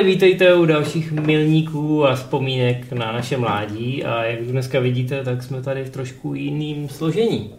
[0.00, 5.42] Vítejte, vítejte u dalších milníků a vzpomínek na naše mládí a jak dneska vidíte, tak
[5.42, 7.50] jsme tady v trošku jiným složení.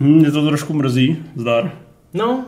[0.00, 1.72] Hmm, mě to trošku mrzí, zdar.
[2.14, 2.44] No,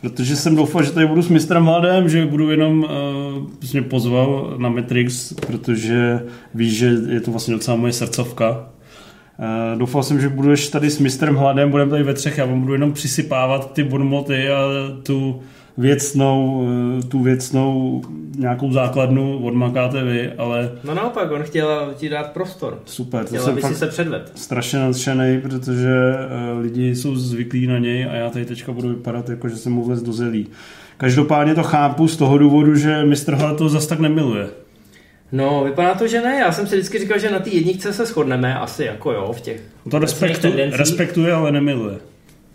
[0.00, 4.54] Protože jsem doufal, že tady budu s mistrem Hladem, že budu jenom, uh, mě pozval
[4.58, 6.22] na Matrix, protože
[6.54, 8.50] víš, že je to vlastně docela moje srdcovka.
[8.50, 12.60] Uh, doufal jsem, že budeš tady s mistrem Hladem, budeme tady ve třech, já vám
[12.60, 14.60] budu jenom přisypávat ty bonmoty a
[15.02, 15.40] tu
[15.76, 16.66] věcnou,
[16.98, 18.02] eh, tu věcnou
[18.38, 22.78] nějakou základnu odmakáte vy, ale no naopak, on chtěl ti dát prostor.
[22.84, 24.32] super, to Chtěl, jsem aby si se předved.
[24.34, 25.88] strašně nadšený, protože
[26.54, 29.72] uh, lidi jsou zvyklí na něj a já tady teďka budu vypadat jako, že jsem
[29.72, 30.46] mu vlez do zelí.
[30.96, 34.46] Každopádně to chápu z toho důvodu, že mistr Hlad to zas tak nemiluje.
[35.32, 36.36] No, vypadá to, že ne.
[36.38, 39.40] Já jsem si vždycky říkal, že na té jedničce se shodneme, asi jako jo, v
[39.40, 39.60] těch
[39.90, 41.96] To respektu, respektuje, ale nemiluje.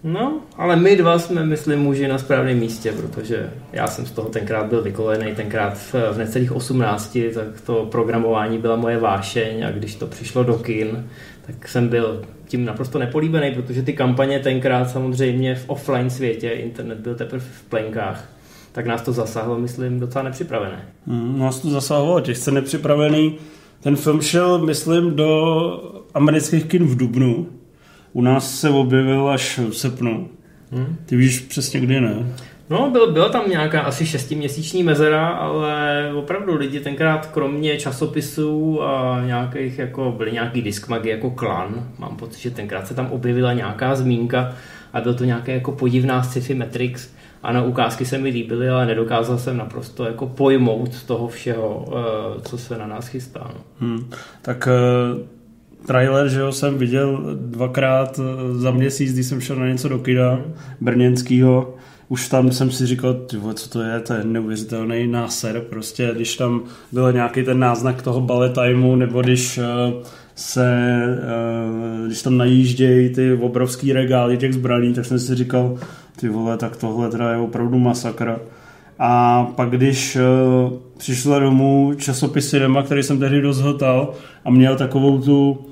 [0.04, 4.30] No, ale my dva jsme, myslím, muži na správném místě, protože já jsem z toho
[4.30, 9.96] tenkrát byl vykolený, tenkrát v, necelých 18, tak to programování byla moje vášeň a když
[9.96, 11.08] to přišlo do kin,
[11.46, 17.00] tak jsem byl tím naprosto nepolíbený, protože ty kampaně tenkrát samozřejmě v offline světě, internet
[17.00, 18.30] byl teprve v plenkách,
[18.72, 20.86] tak nás to zasáhlo, myslím, docela nepřipravené.
[21.08, 23.38] Hmm, nás to zasahovalo, těžce nepřipravený.
[23.82, 27.59] Ten film šel, myslím, do amerických kin v Dubnu.
[28.14, 30.30] U nás se objevil až v srpnu.
[30.72, 30.96] Hmm?
[31.06, 32.26] Ty víš přesně kdy, ne?
[32.70, 39.22] No, byl, byla tam nějaká asi šestiměsíční mezera, ale opravdu lidi tenkrát kromě časopisů a
[39.26, 43.96] nějakých, jako byly nějaký diskmagy jako Klan, mám pocit, že tenkrát se tam objevila nějaká
[43.96, 44.54] zmínka
[44.94, 47.10] a byl to nějaké jako podivná sci-fi Matrix.
[47.44, 52.58] Ano, ukázky se mi líbily, ale nedokázal jsem naprosto jako pojmout toho všeho, eh, co
[52.58, 53.52] se na nás chystá.
[53.54, 53.62] No.
[53.80, 54.10] Hmm.
[54.42, 55.22] Tak uh,
[55.86, 60.00] trailer, že jo, jsem viděl dvakrát eh, za měsíc, když jsem šel na něco do
[60.00, 60.40] kina
[60.82, 61.76] brněnského.
[62.10, 66.12] Už tam jsem si říkal, ty vole, co to je, to je neuvěřitelný náser, prostě,
[66.16, 69.64] když tam byl nějaký ten náznak toho ballet timeu, nebo když uh,
[70.36, 70.78] se,
[72.02, 75.78] uh, když tam najíždějí ty obrovský regály těch zbraní, tak jsem si říkal,
[76.20, 78.40] ty vole, tak tohle teda je opravdu masakra.
[79.00, 80.18] A pak když
[81.00, 84.14] přišla domů časopis Cinema, který jsem tehdy dost hltal
[84.46, 85.66] a měl takovou tu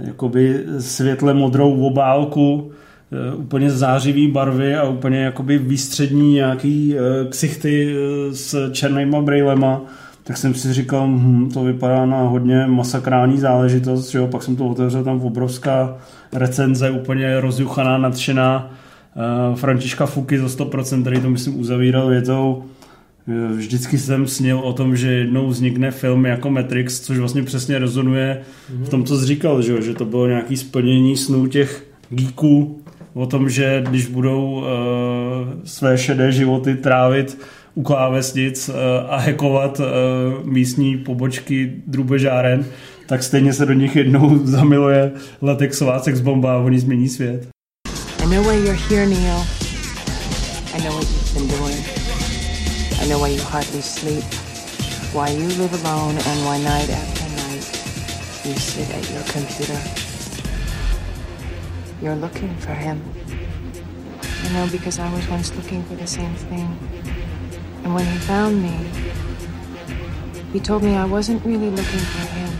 [0.00, 2.70] jakoby světle modrou obálku,
[3.12, 9.82] eh, úplně zářivý barvy a úplně jakoby výstřední nějaký uh, ksichty uh, s černýma brejlema,
[10.24, 14.26] tak jsem si říkal, hm, to vypadá na hodně masakrální záležitost, jo?
[14.26, 15.96] pak jsem to otevřel, tam obrovská
[16.32, 18.70] recenze, úplně rozjuchaná, nadšená,
[19.54, 22.64] Františka Fuky za 100%, který to myslím uzavíral větou,
[23.56, 28.40] Vždycky jsem snil o tom, že jednou vznikne film jako Matrix, což vlastně přesně rezonuje
[28.68, 32.82] v tom, co jsi říkal, že, že to bylo nějaké splnění snů těch geeků
[33.14, 34.64] o tom, že když budou uh,
[35.64, 37.38] své šedé životy trávit
[37.74, 38.74] u klávesnic uh,
[39.08, 39.86] a hackovat uh,
[40.46, 42.64] místní pobočky drubežáren,
[43.06, 45.12] tak stejně se do nich jednou zamiluje
[45.42, 47.48] latexová sex bomba a oni změní svět.
[48.24, 49.44] I know why you're here, Neil.
[50.74, 51.75] I know what you've been doing.
[53.06, 54.24] I know why you hardly sleep.
[55.14, 57.64] Why you live alone and why night after night
[58.44, 59.80] you sit at your computer.
[62.02, 63.00] You're looking for him.
[64.42, 66.76] I know because I was once looking for the same thing.
[67.84, 68.76] And when he found me,
[70.52, 72.50] he told me I wasn't really looking for him.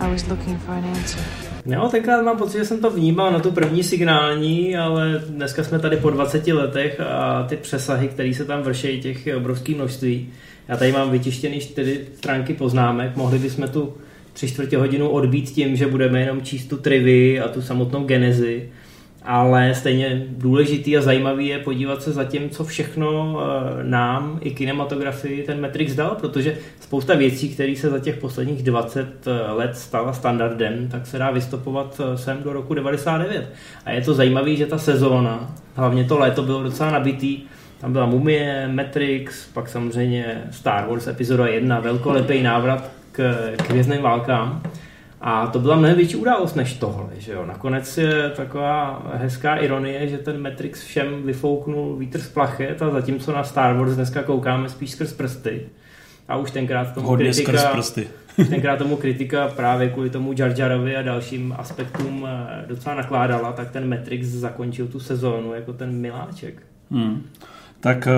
[0.00, 1.47] I was looking for an answer.
[1.70, 5.78] Jo, tenkrát mám pocit, že jsem to vnímal na tu první signální, ale dneska jsme
[5.78, 10.28] tady po 20 letech a ty přesahy, které se tam vršejí, těch je obrovské množství.
[10.68, 13.94] Já tady mám vytištěný čtyři stránky poznámek, mohli bychom tu
[14.32, 18.68] tři čtvrtě hodinu odbít tím, že budeme jenom číst tu trivy a tu samotnou genezi,
[19.28, 24.50] ale stejně důležitý a zajímavý je podívat se za tím, co všechno eh, nám i
[24.50, 30.12] kinematografii ten Matrix dal, protože spousta věcí, které se za těch posledních 20 let stala
[30.12, 33.52] standardem, tak se dá vystopovat eh, sem do roku 99.
[33.84, 37.40] A je to zajímavé, že ta sezóna, hlavně to léto bylo docela nabitý,
[37.80, 44.62] tam byla Mumie, Matrix, pak samozřejmě Star Wars epizoda 1, velkolepý návrat k, k válkám.
[45.20, 47.06] A to byla mnohem větší událost než tohle.
[47.18, 47.46] Že jo?
[47.46, 53.32] Nakonec je taková hezká ironie, že ten Matrix všem vyfouknul vítr z plachet a zatímco
[53.32, 55.60] na Star Wars dneska koukáme spíš skrz prsty.
[56.28, 58.08] A už tenkrát tomu Hodně kritika, skrz prsty.
[58.38, 63.52] už tenkrát tomu kritika právě kvůli tomu Jar Jarovi a dalším aspektům eh, docela nakládala,
[63.52, 66.62] tak ten Matrix zakončil tu sezónu jako ten miláček.
[66.90, 67.22] Hmm.
[67.80, 68.12] Tak eh,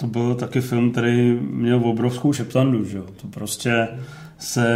[0.00, 3.04] to byl taky film, který měl obrovskou šeptandu, že jo?
[3.20, 3.88] To prostě
[4.38, 4.66] se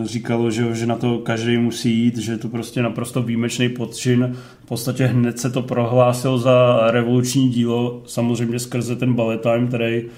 [0.00, 4.36] uh, říkalo, že, že na to každý musí jít, že to prostě naprosto výjimečný podčin.
[4.64, 10.04] V podstatě hned se to prohlásil za revoluční dílo, samozřejmě skrze ten ballet time, který
[10.04, 10.10] uh,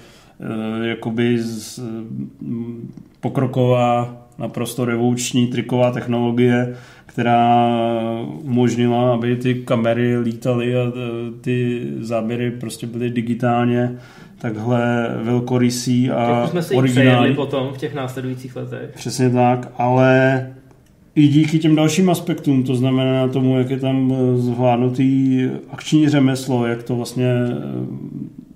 [0.83, 1.79] jakoby z,
[2.41, 6.75] um, pokroková, naprosto revoluční triková technologie,
[7.05, 7.69] která
[8.43, 10.91] umožnila, aby ty kamery lítaly a
[11.41, 13.97] ty záběry prostě byly digitálně
[14.41, 17.35] takhle velkorysý a jsme si originální.
[17.35, 18.89] potom v těch následujících letech.
[18.95, 20.47] Přesně tak, ale
[21.15, 26.83] i díky těm dalším aspektům, to znamená tomu, jak je tam zvládnutý akční řemeslo, jak
[26.83, 27.33] to vlastně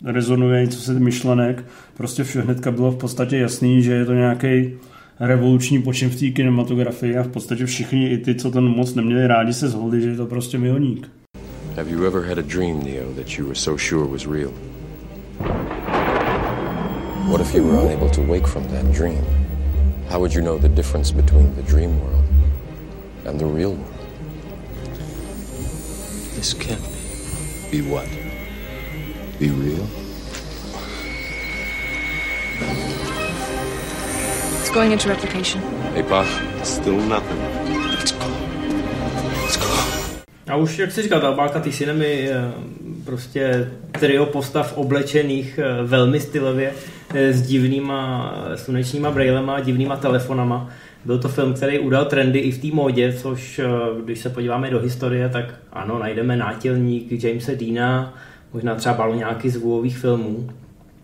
[0.06, 1.66] eh, rezonuje, co se myšlenek,
[1.98, 4.72] prostě vše hnedka bylo v podstatě jasný, že je to nějaký
[5.20, 9.28] revoluční počin v té kinematografii a v podstatě všichni, i ty, co ten moc neměli
[9.28, 11.12] rádi, se zhodli, že je to prostě milník.
[11.76, 14.52] Have you ever had a dream, Neo, that you were so sure was real?
[17.30, 19.24] What if you were unable to wake from that dream?
[20.10, 22.24] How would you know the difference between the dream world
[23.26, 23.94] and the real world?
[26.36, 26.82] This can't
[27.72, 27.82] be.
[27.82, 28.08] Be what?
[29.40, 29.88] Be real?
[34.60, 35.62] It's going into replication.
[35.94, 36.28] Hey, Boss.
[36.64, 37.40] Still nothing.
[37.90, 38.28] Let's go.
[39.44, 39.66] Let's go.
[40.48, 42.36] A už, jak jsi říkal, ta obálka ty cinemy eh,
[43.06, 46.74] prostě trio postav oblečených eh, velmi stylově
[47.13, 50.69] eh, s divnýma slunečníma brejlema a divnýma telefonama.
[51.06, 53.68] Byl to film, který udal trendy i v té módě, což eh,
[54.04, 58.13] když se podíváme do historie, tak ano, najdeme nátělník Jamesa Deana,
[58.54, 60.50] možná třeba baloňáky z filmů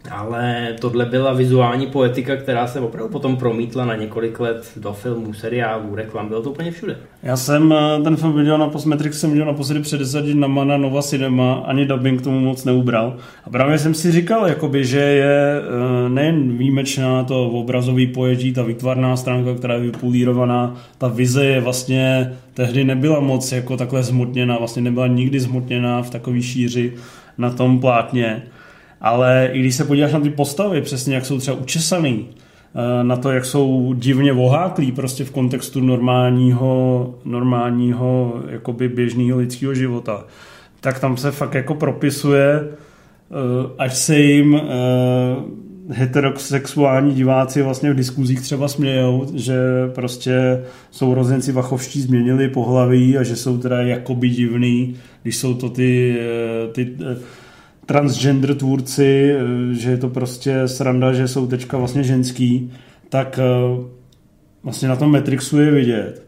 [0.10, 5.34] ale tohle byla vizuální poetika, která se opravdu potom promítla na několik let do filmů,
[5.34, 6.98] seriálů, reklam, bylo to úplně všude.
[7.24, 10.78] Já jsem eh, ten film viděl na Matrix jsem viděl naposledy před deset na Mana
[10.78, 13.18] Nova Cinema, ani dubbing tomu moc neubral.
[13.46, 18.64] A právě jsem si říkal, jakoby, že je eh, nejen výjimečná to obrazový pojetí, ta
[18.64, 24.58] výtvarná stránka, která je vypulírovaná, ta vize je vlastně tehdy nebyla moc jako takhle zmutněná,
[24.58, 26.94] vlastně nebyla nikdy zmutněná v takové šíři
[27.38, 28.44] na tom plátně
[29.02, 33.16] ale i když se podíváš na ty postavy, přesně jak jsou třeba učesaný, eh, na
[33.16, 40.26] to, jak jsou divně voháklí prostě v kontextu normálního, normálního jakoby běžného lidského života,
[40.80, 44.62] tak tam se fakt jako propisuje, eh, až se jim eh,
[45.94, 49.58] heterosexuální diváci vlastně v diskuzích třeba smějou, že
[49.96, 56.18] prostě sourozenci vachovští změnili pohlaví a že jsou teda jakoby divný, když jsou to ty,
[56.72, 56.96] ty
[57.92, 62.72] transgender tvůrci, eh, že je to prostě sranda, že jsou teďka vlastně ženský,
[63.10, 63.84] tak eh,
[64.64, 66.26] vlastně na tom Matrixu je vidět,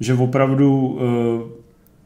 [0.00, 1.60] že opravdu eh,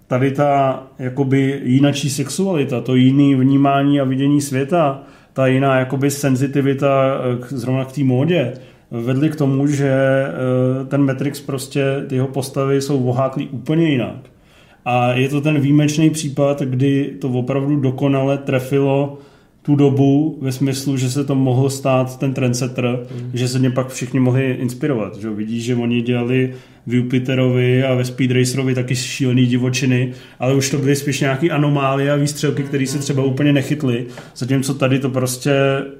[0.06, 5.02] tady ta jakoby jinačí sexualita, to jiný vnímání a vidění světa,
[5.32, 8.52] ta jiná jakoby senzitivita zrovna k té módě,
[8.90, 9.94] vedly k tomu, že
[10.88, 14.33] ten Matrix prostě, ty jeho postavy jsou voháklí úplně jinak.
[14.84, 19.18] A je to ten výjimečný případ, kdy to opravdu dokonale trefilo
[19.62, 23.30] tu dobu ve smyslu, že se to mohlo stát ten trendsetter, mm.
[23.34, 25.16] že se mě pak všichni mohli inspirovat.
[25.16, 25.30] Že?
[25.30, 26.54] Vidíš, že oni dělali
[26.86, 31.50] v Jupiterovi a ve Speed Racerovi taky šílený divočiny, ale už to byly spíš nějaký
[31.50, 35.52] anomálie a výstřelky, které se třeba úplně nechytly, zatímco tady to prostě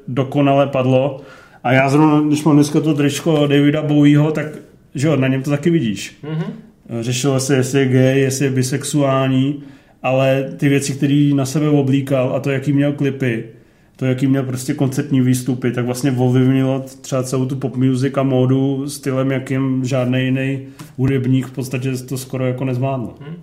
[0.08, 1.20] dokonale padlo.
[1.62, 4.46] A já zrovna, když mám dneska to tričko Davida Bowieho, tak
[4.94, 6.16] že jo, na něm to taky vidíš.
[6.24, 6.52] Mm-hmm.
[7.00, 9.62] Řešilo se, jestli je gay, jestli je bisexuální,
[10.02, 13.44] ale ty věci, které na sebe oblíkal a to, jaký měl klipy,
[13.96, 18.22] to, jaký měl prostě koncertní výstupy, tak vlastně ovlivnilo třeba celou tu pop music a
[18.22, 23.14] módu stylem, jakým žádný jiný hudebník v podstatě to skoro jako nezvládl.
[23.20, 23.36] Hmm.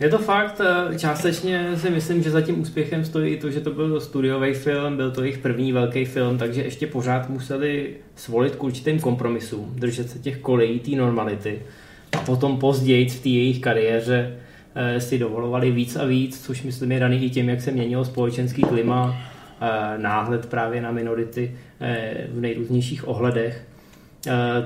[0.00, 3.60] Je to fakt, eh, částečně si myslím, že za tím úspěchem stojí i to, že
[3.60, 8.56] to byl studiový film, byl to jejich první velký film, takže ještě pořád museli svolit
[8.56, 11.58] k určitým kompromisům, držet se těch kolejí, té normality
[12.26, 14.36] potom později v té jejich kariéře
[14.74, 18.04] eh, si dovolovali víc a víc, což myslím je daný i tím, jak se měnilo
[18.04, 19.16] společenský klima,
[19.60, 23.62] eh, náhled právě na minority eh, v nejrůznějších ohledech.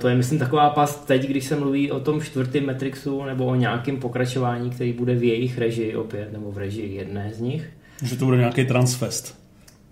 [0.01, 3.55] To je, myslím, taková past teď, když se mluví o tom čtvrtém Matrixu nebo o
[3.55, 7.71] nějakém pokračování, který bude v jejich režii opět, nebo v režii jedné z nich.
[8.03, 9.40] Že to bude nějaký transfest.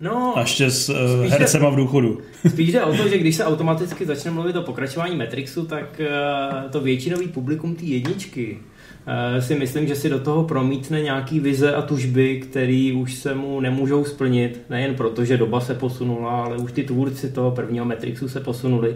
[0.01, 2.19] No, a ještě s uh, hercema v důchodu.
[2.49, 6.71] Spíš jde o to, že když se automaticky začne mluvit o pokračování Matrixu, tak uh,
[6.71, 11.75] to většinový publikum té jedničky uh, si myslím, že si do toho promítne nějaký vize
[11.75, 16.57] a tužby, které už se mu nemůžou splnit, nejen proto, že doba se posunula, ale
[16.57, 18.95] už ty tvůrci toho prvního Matrixu se posunuli.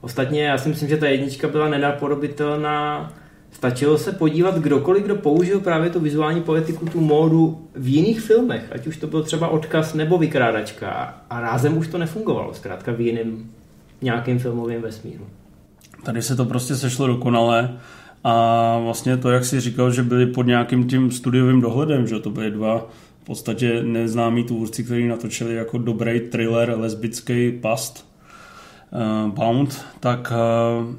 [0.00, 3.12] Ostatně já si myslím, že ta jednička byla nenapodobitelná
[3.52, 8.72] Stačilo se podívat kdokoliv, kdo použil právě tu vizuální poetiku, tu módu v jiných filmech,
[8.72, 13.00] ať už to byl třeba odkaz nebo vykrádačka a rázem už to nefungovalo, zkrátka v
[13.00, 13.46] jiném
[14.02, 15.26] nějakým filmovým vesmíru.
[16.04, 17.78] Tady se to prostě sešlo dokonale
[18.24, 22.30] a vlastně to, jak si říkal, že byli pod nějakým tím studiovým dohledem, že to
[22.30, 22.86] byly dva
[23.22, 28.08] v podstatě neznámí tvůrci, kteří natočili jako dobrý thriller lesbický past
[28.90, 30.32] uh, Bound, tak
[30.80, 30.94] uh,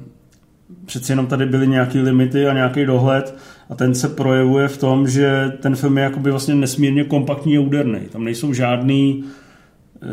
[0.86, 3.38] přeci jenom tady byly nějaké limity a nějaký dohled
[3.70, 7.60] a ten se projevuje v tom, že ten film je jakoby vlastně nesmírně kompaktní a
[7.60, 8.00] úderný.
[8.12, 10.08] Tam nejsou žádný uh,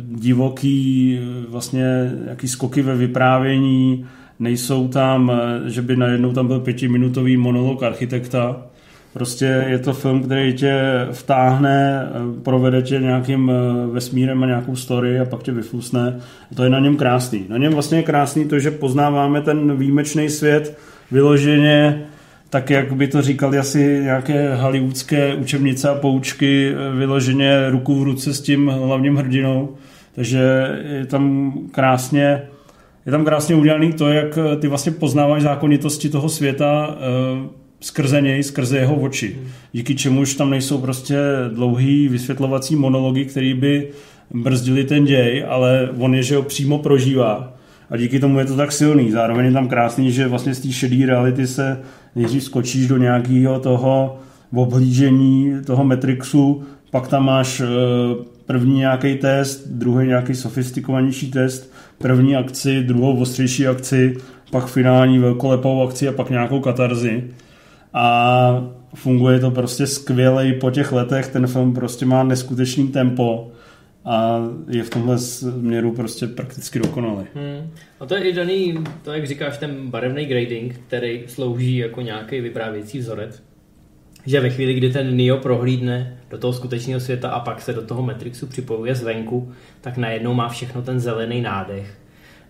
[0.00, 4.06] divoký vlastně jaký skoky ve vyprávění,
[4.40, 8.66] nejsou tam, eh, že by najednou tam byl pětiminutový monolog architekta.
[9.12, 10.80] Prostě je to film, který tě
[11.12, 16.20] vtáhne, eh, provede tě nějakým eh, vesmírem a nějakou story a pak tě vyflusne.
[16.54, 17.46] To je na něm krásný.
[17.48, 20.78] Na něm vlastně je krásný to, že poznáváme ten výjimečný svět
[21.10, 22.02] vyloženě
[22.50, 28.34] tak, jak by to říkali asi nějaké hollywoodské učebnice a poučky, vyloženě ruku v ruce
[28.34, 29.68] s tím hlavním hrdinou.
[30.14, 30.40] Takže
[30.90, 32.42] je tam krásně
[33.06, 36.96] je tam krásně udělaný to, jak eh, ty vlastně poznáváš zákonitosti toho světa
[37.80, 39.36] skrze něj, skrze jeho oči.
[39.72, 41.16] Díky čemuž tam nejsou prostě
[41.54, 43.88] dlouhý vysvětlovací monology, který by
[44.34, 47.56] brzdili ten děj, ale on je, že ho přímo prožívá.
[47.90, 49.10] A díky tomu je to tak silný.
[49.10, 51.80] Zároveň je tam krásný, že vlastně z té šedé reality se
[52.16, 54.18] nejdřív skočíš do nějakého toho
[54.54, 57.66] oblížení toho Matrixu, pak tam máš eh,
[58.46, 64.16] první nějaký test, druhý nějaký sofistikovanější test, první akci, druhou ostřejší akci,
[64.50, 67.24] pak finální velkolepou akci a pak nějakou katarzi.
[67.94, 71.28] A funguje to prostě skvěle i po těch letech.
[71.28, 73.50] Ten film prostě má neskutečný tempo
[74.04, 77.26] a je v tomhle směru prostě prakticky dokonalý.
[77.34, 77.70] Hmm.
[78.00, 82.40] A to je i daný, to jak říkáš, ten barevný grading, který slouží jako nějaký
[82.40, 83.42] vyprávěcí vzorec
[84.26, 87.82] že ve chvíli, kdy ten Neo prohlídne do toho skutečného světa a pak se do
[87.82, 91.98] toho Matrixu připojuje zvenku, tak najednou má všechno ten zelený nádech.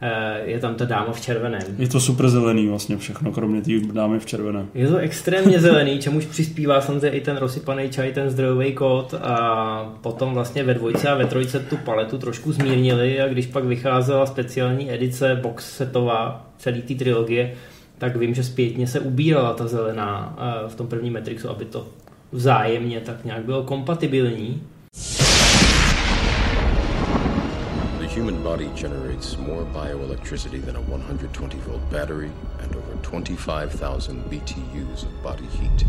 [0.03, 1.63] Eh, je tam ta dáma v červeném.
[1.79, 4.69] Je to super zelený vlastně všechno, kromě té dámy v červeném.
[4.75, 9.95] Je to extrémně zelený, čemuž přispívá samozřejmě i ten rozsypaný čaj, ten zdrojový kód a
[10.01, 14.27] potom vlastně ve dvojce a ve trojce tu paletu trošku zmírnili a když pak vycházela
[14.27, 17.55] speciální edice box setová celý té trilogie,
[17.99, 21.87] tak vím, že zpětně se ubírala ta zelená eh, v tom prvním Matrixu, aby to
[22.33, 24.63] vzájemně tak nějak bylo kompatibilní.
[28.21, 35.23] Human body generates more bioelectricity than a 120 volt battery and over 25,000 BTUs of
[35.23, 35.87] body heat.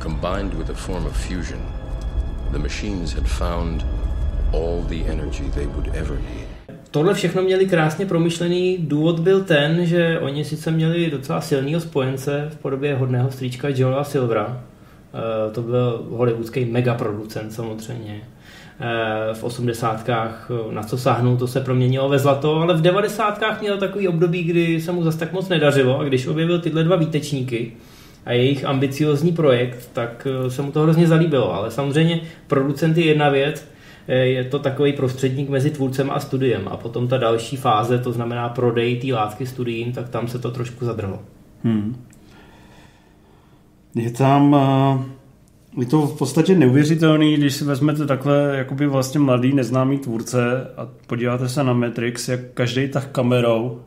[0.00, 1.60] Combined with a form of fusion,
[2.50, 3.84] the machines had found
[4.54, 6.48] all the energy they would ever need
[6.90, 8.78] tohle všechno měli krásně promyšlený.
[8.78, 14.04] Důvod byl ten, že oni sice měli docela silného spojence v podobě hodného stříčka Joela
[14.04, 14.64] Silvera.
[15.14, 18.22] Eh, to byl hollywoodský megaproducent samozřejmě.
[18.80, 23.60] Eh, v osmdesátkách eh, na co sáhnul, to se proměnilo ve zlato, ale v devadesátkách
[23.60, 26.96] měl takový období, kdy se mu zase tak moc nedařilo a když objevil tyhle dva
[26.96, 27.72] výtečníky,
[28.26, 31.54] a jejich ambiciozní projekt, tak se mu to hrozně zalíbilo.
[31.54, 33.72] Ale samozřejmě producent je jedna věc,
[34.08, 36.68] Eh, je to takový prostředník mezi tvůrcem a studiem.
[36.68, 40.50] A potom ta další fáze, to znamená prodej té látky studiím, tak tam se to
[40.50, 41.22] trošku zadrhlo.
[41.64, 42.06] Hmm.
[43.94, 44.56] Je tam...
[45.80, 50.88] Je to v podstatě neuvěřitelný, když si vezmete takhle jakoby vlastně mladý neznámý tvůrce a
[51.06, 53.80] podíváte se na Matrix, jak každý tak kamerou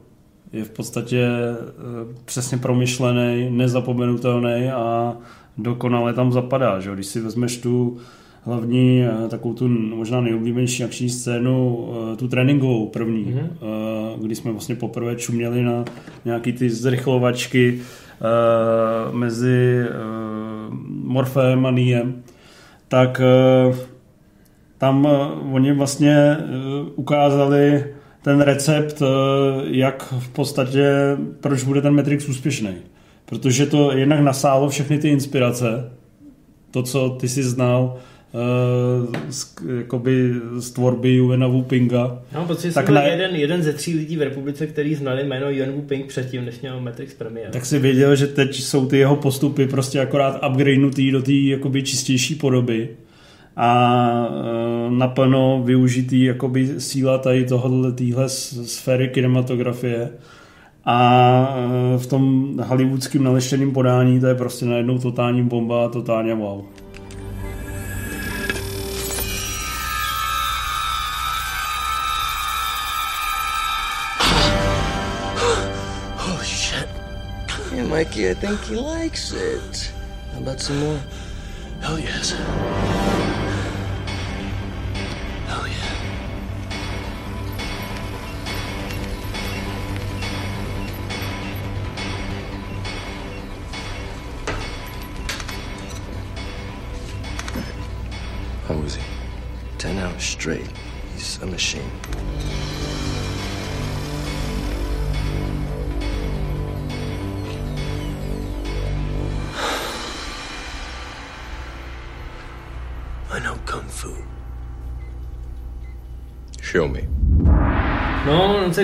[0.53, 5.17] je v podstatě eh, přesně promyšlený, nezapomenutelný a
[5.57, 6.79] dokonale tam zapadá.
[6.79, 6.93] Že?
[6.93, 7.97] Když si vezmeš tu
[8.41, 14.21] hlavní, eh, takovou tu možná nejoblíbenější akční scénu, eh, tu tréninkovou první, mm-hmm.
[14.21, 15.85] kdy jsme vlastně poprvé čuměli na
[16.25, 17.81] nějaký ty zrychlovačky
[19.11, 19.85] mezi
[21.03, 22.23] Morfem a Niem,
[22.87, 23.21] tak
[24.77, 25.07] tam
[25.51, 26.37] oni vlastně
[26.95, 27.85] ukázali
[28.21, 29.01] ten recept,
[29.63, 32.75] jak v podstatě, proč bude ten Matrix úspěšný.
[33.25, 35.91] Protože to jednak nasálo všechny ty inspirace,
[36.71, 37.97] to, co ty si znal
[39.29, 42.21] z, jakoby z tvorby Yuena Wu Pinga.
[42.33, 43.03] No, protože tak jsem na...
[43.03, 46.61] jeden, jeden ze tří lidí v republice, který znali jméno Yuen Wu Ping předtím, než
[46.61, 47.51] měl Matrix Premiere.
[47.51, 51.83] Tak si věděl, že teď jsou ty jeho postupy prostě akorát upgradenutý do té jakoby
[51.83, 52.89] čistější podoby
[53.57, 60.09] a uh, naplno využitý jakoby síla tady tohohle téhle sféry kinematografie
[60.85, 61.57] a
[61.93, 66.61] uh, v tom hollywoodském naleštěném podání to je prostě najednou totální bomba, totálně wow.
[77.95, 79.93] Mikey, I think he likes it.
[80.33, 80.99] How about some more?
[81.79, 82.33] Hell yes.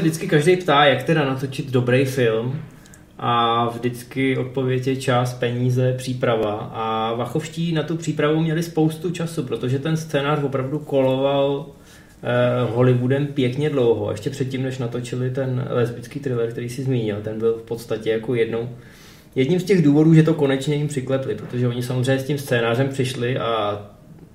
[0.02, 2.62] Vždycky každý ptá, jak teda natočit dobrý film
[3.20, 9.44] a vždycky odpověď je čas, peníze, příprava a Vachovští na tu přípravu měli spoustu času,
[9.44, 11.66] protože ten scénář opravdu koloval
[12.24, 17.40] eh, Hollywoodem pěkně dlouho, ještě předtím, než natočili ten lesbický thriller, který si zmínil, ten
[17.40, 18.70] byl v podstatě jako jednou
[19.36, 22.90] jedním z těch důvodů, že to konečně jim přiklepli, protože oni samozřejmě s tím scénářem
[22.90, 23.82] přišli a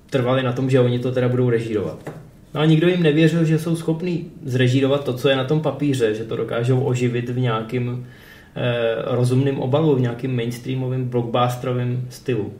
[0.09, 2.26] trvali na tom, že oni to teda budou režírovat.
[2.57, 6.15] No a nikdo jim nevěřil, že jsou schopní zrežírovat to, co je na tom papíře,
[6.15, 8.07] že to dokážou oživit v nějakým
[8.55, 12.53] eh, rozumným obalu, v nějakým mainstreamovým blockbusterovým stylu.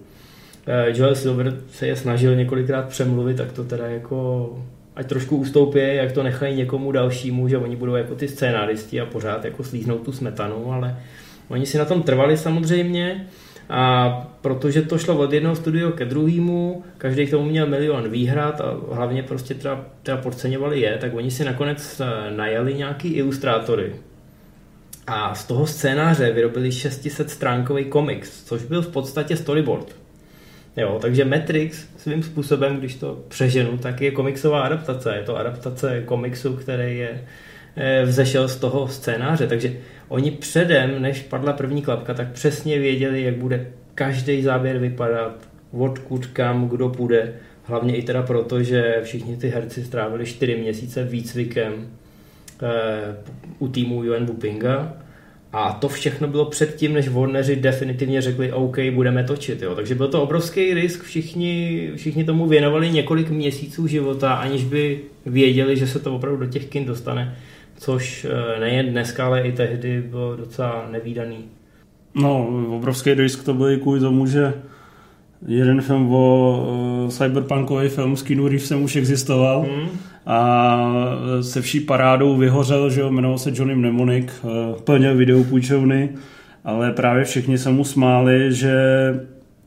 [0.67, 4.49] Eh, Joel Silver se je snažil několikrát přemluvit, tak to teda jako
[4.95, 9.05] ať trošku ustoupí, jak to nechají někomu dalšímu, že oni budou jako ty scénáristi a
[9.05, 10.97] pořád jako slíznou tu smetanu, ale
[11.47, 13.27] oni si na tom trvali samozřejmě
[13.69, 14.09] a
[14.41, 18.77] protože to šlo od jednoho studio ke druhému, každý k tomu měl milion výhrad a
[18.91, 23.95] hlavně prostě teda, teda podceňovali je, tak oni si nakonec eh, najali nějaký ilustrátory.
[25.07, 29.95] A z toho scénáře vyrobili 600 stránkový komiks, což byl v podstatě storyboard.
[30.77, 35.15] Jo, takže Matrix svým způsobem, když to přeženu, tak je komiksová adaptace.
[35.15, 37.23] Je to adaptace komiksu, který je
[38.05, 39.47] vzešel z toho scénáře.
[39.47, 39.73] Takže
[40.07, 46.25] oni předem, než padla první klapka, tak přesně věděli, jak bude každý záběr vypadat, odkud
[46.25, 47.33] kam, kdo půjde.
[47.63, 51.73] Hlavně i teda proto, že všichni ty herci strávili čtyři měsíce výcvikem
[52.63, 53.15] eh,
[53.59, 54.93] u týmu Yuan Wupinga.
[55.53, 59.61] A to všechno bylo předtím, než Warneri definitivně řekli, OK, budeme točit.
[59.61, 59.75] Jo.
[59.75, 65.77] Takže byl to obrovský risk, všichni, všichni tomu věnovali několik měsíců života, aniž by věděli,
[65.77, 67.37] že se to opravdu do těch kin dostane
[67.77, 71.37] což eh, nejen dneska, ale i tehdy bylo docela nevýdaný.
[72.15, 74.53] No, obrovský risk to byl i kvůli tomu, že
[75.47, 76.57] jeden film o
[77.03, 79.89] uh, cyberpunkový film s Keanu Reevesem už existoval hmm.
[80.25, 80.79] a
[81.41, 86.09] se vší parádou vyhořel, že jo, jmenoval se Johnny Mnemonic, uh, plnil videopůjčovny,
[86.63, 88.73] ale právě všichni se mu smáli, že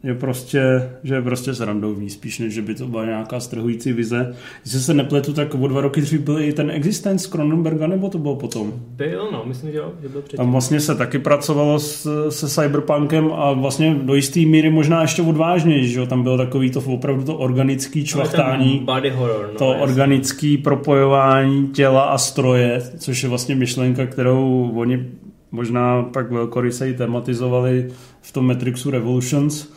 [0.03, 4.35] je prostě, že je prostě srandovní, spíš než že by to byla nějaká strhující vize.
[4.63, 8.19] Když se nepletu, tak o dva roky dřív byl i ten Existence Cronenberga, nebo to
[8.19, 8.73] bylo potom?
[8.77, 10.37] Byl, no, myslím, že jo, že byl předtím.
[10.37, 15.23] Tam vlastně se taky pracovalo s, se Cyberpunkem a vlastně do jisté míry možná ještě
[15.23, 19.65] odvážněji, že jo, tam bylo takový to opravdu to organický čvachtání, body horror, no, to
[19.65, 19.83] jasný.
[19.83, 25.07] organický propojování těla a stroje, což je vlastně myšlenka, kterou oni
[25.53, 27.89] možná pak velkorysej tematizovali
[28.21, 29.73] v tom Matrixu Revolutions,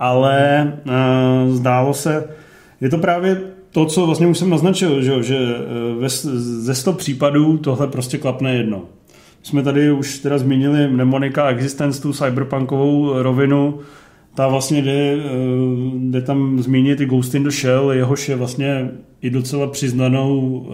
[0.00, 2.28] ale uh, zdálo se,
[2.80, 6.92] je to právě to, co vlastně už jsem naznačil, že, že eh, ve, ze 100
[6.92, 8.82] případů tohle prostě klapne jedno.
[9.42, 13.78] Jsme tady už teda zmínili mnemonika Existence, tu cyberpunkovou rovinu,
[14.34, 15.20] ta vlastně jde, eh,
[15.94, 18.90] jde tam zmínit i Ghost in the Shell, jehož je vlastně
[19.22, 20.66] i docela přiznanou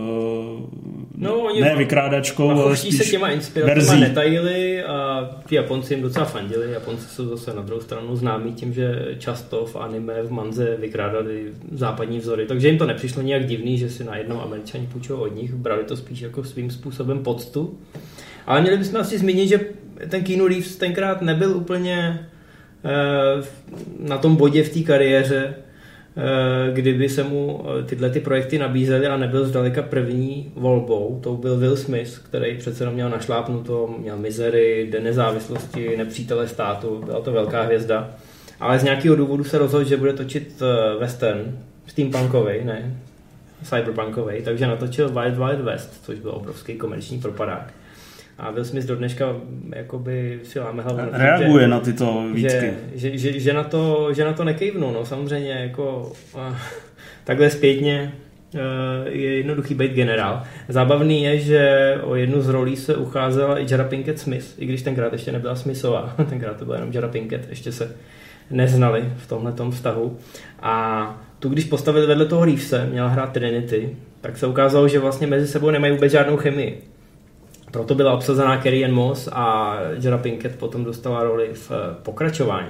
[1.17, 5.02] no, oni ne vykrádačkou, ale spíš se těma inspiracemi netajili a
[5.47, 6.73] ti Japonci jim docela fandili.
[6.73, 11.53] Japonci jsou zase na druhou stranu známí tím, že často v anime, v manze vykrádali
[11.73, 15.55] západní vzory, takže jim to nepřišlo nějak divný, že si najednou američani půjčou od nich,
[15.55, 17.79] brali to spíš jako svým způsobem poctu.
[18.47, 19.61] Ale měli bychom asi zmínit, že
[20.09, 22.27] ten Keanu Reeves tenkrát nebyl úplně
[22.85, 23.43] eh,
[23.99, 25.55] na tom bodě v té kariéře,
[26.73, 31.21] kdyby se mu eh, tyhle ty projekty nabízely a nebyl zdaleka první volbou.
[31.23, 37.21] To byl Will Smith, který přece měl našlápnuto, měl mizery, den nezávislosti, nepřítele státu, byla
[37.21, 38.11] to velká hvězda.
[38.61, 42.97] Ale z nějakého důvodu se rozhodl, že bude točit eh, western, steampunkový, ne,
[43.63, 47.73] cyberpunkový, takže natočil Wild Wild West, což byl obrovský komerční propadák.
[48.43, 49.37] A Will Smith do dneška
[49.77, 50.99] jakoby si láme hlavu.
[51.13, 52.71] Reaguje že, na tyto výtky.
[52.95, 56.57] Že, že, že, že, na to, že na to nekejvnu, no samozřejmě jako uh,
[57.25, 58.13] takhle zpětně
[58.55, 58.61] uh,
[59.07, 60.43] je jednoduchý být generál.
[60.69, 64.83] Zábavný je, že o jednu z rolí se ucházela i Jara Pinkett Smith, i když
[64.83, 67.97] tenkrát ještě nebyla Smithová, tenkrát to byla jenom Jara Pinkett, ještě se
[68.51, 70.19] neznali v tomhle vztahu.
[70.63, 75.27] A tu, když postavili vedle toho Reevese, měla hrát Trinity, tak se ukázalo, že vlastně
[75.27, 76.92] mezi sebou nemají vůbec žádnou chemii.
[77.73, 82.69] Proto byla obsazená Carrie Ann Moss a Jada Pinkett potom dostala roli v eh, pokračování.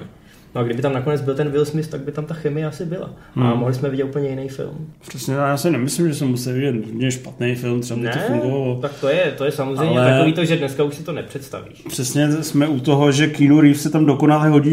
[0.55, 2.85] No a kdyby tam nakonec byl ten Will Smith, tak by tam ta chemie asi
[2.85, 3.05] byla.
[3.35, 3.59] A Hmm.
[3.59, 4.87] mohli jsme vidět úplně jiný film.
[5.07, 8.23] Přesně, já si nemyslím, že jsem musel vidět nutně špatný film, třeba by to Ne,
[8.27, 8.79] fungovalo.
[8.81, 11.81] tak to je, to je samozřejmě Ale- takový to, že dneska už si to nepředstavíš.
[11.87, 14.71] Přesně jsme u toho, že Keanu Reeves se tam dokonale hodí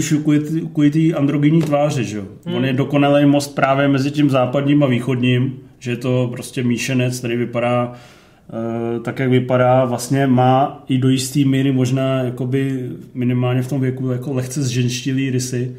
[0.73, 2.25] kvůli- té androgenní tváři, že jo.
[2.47, 2.55] Hmm.
[2.57, 7.19] On je dokonalý most právě mezi tím západním a východním, že je to prostě míšenec,
[7.19, 7.93] který vypadá
[9.02, 14.10] tak, jak vypadá, vlastně má i do jistý míry možná jakoby minimálně v tom věku
[14.10, 15.76] jako lehce zženštilý rysy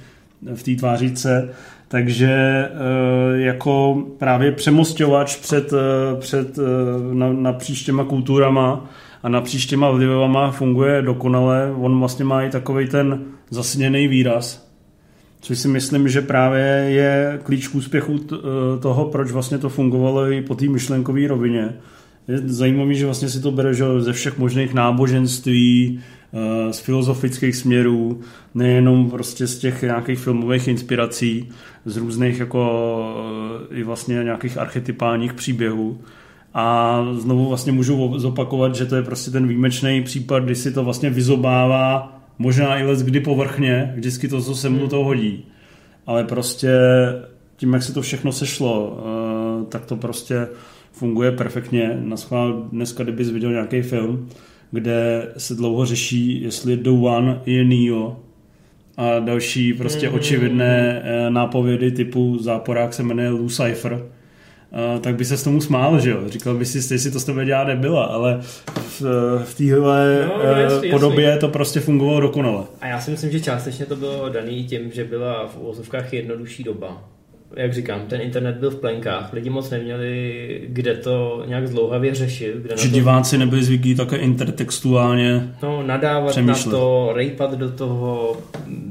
[0.55, 1.49] v té tvářice,
[1.87, 6.61] takže eh, jako právě přemostovač před, eh, před eh,
[7.13, 8.89] na, na příštěma kulturama
[9.23, 11.73] a na příštěma vlivama funguje dokonale.
[11.77, 14.71] On vlastně má i takový ten zasněný výraz,
[15.41, 18.37] což si myslím, že právě je klíč k úspěchu eh,
[18.81, 21.73] toho, proč vlastně to fungovalo i po té myšlenkové rovině.
[22.31, 25.99] Je zajímavé, že vlastně si to bere že ze všech možných náboženství,
[26.33, 28.21] eh, z filozofických směrů,
[28.55, 31.49] nejenom prostě z těch nějakých filmových inspirací,
[31.85, 32.61] z různých jako
[33.71, 35.99] eh, i vlastně nějakých archetypálních příběhů.
[36.53, 40.83] A znovu vlastně můžu zopakovat, že to je prostě ten výjimečný případ, kdy si to
[40.83, 45.45] vlastně vyzobává možná i let kdy povrchně, vždycky to, co se mu to hodí.
[46.07, 46.69] Ale prostě
[47.57, 50.47] tím, jak se to všechno sešlo, eh, tak to prostě
[50.91, 51.97] funguje perfektně.
[52.01, 54.29] Na schvál dneska, kdybys viděl nějaký film,
[54.71, 58.17] kde se dlouho řeší, jestli The One je Neo
[58.97, 64.05] a další prostě očividné eh, nápovědy typu záporák se jmenuje Lucifer,
[64.95, 66.19] eh, tak by se s tomu smál, že jo?
[66.27, 68.39] Říkal by si, jestli to s tebe dělá nebyla, ale
[68.75, 69.01] v,
[69.43, 70.89] v téhle No, no, jasný, jasný.
[70.91, 72.63] podobě to prostě fungovalo dokonale.
[72.81, 76.63] A já si myslím, že částečně to bylo daný tím, že byla v uvozovkách jednodušší
[76.63, 77.03] doba.
[77.55, 82.55] Jak říkám, ten internet byl v plenkách, lidi moc neměli kde to nějak zdlouhavě řešit,
[82.55, 85.53] kde Že to diváci nebyli zvyklí také intertextuálně.
[85.63, 86.65] No, nadávat Přemýšlet.
[86.65, 88.37] na to, rejpat do toho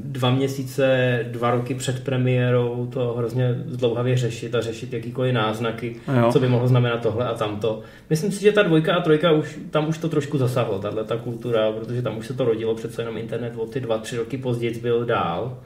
[0.04, 6.32] dva měsíce, dva roky před premiérou, to hrozně zdlouhavě řešit a řešit jakýkoliv náznaky, Jo.
[6.32, 7.80] co by mohlo znamenat tohle a tamto.
[8.10, 11.16] Myslím si, že ta dvojka a trojka už, tam už to trošku zasáhlo, tahle ta
[11.16, 14.38] kultura, protože tam už se to rodilo, přece jenom internet o ty dva, tři roky
[14.38, 15.58] později byl dál.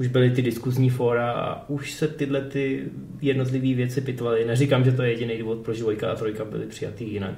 [0.00, 2.84] Už byly ty diskuzní fóra a už se tyhle ty
[3.20, 4.44] jednotlivé věci pitvaly.
[4.44, 7.34] Neříkám, že to je jediný důvod, proč dvojka a trojka byly přijatý jinak,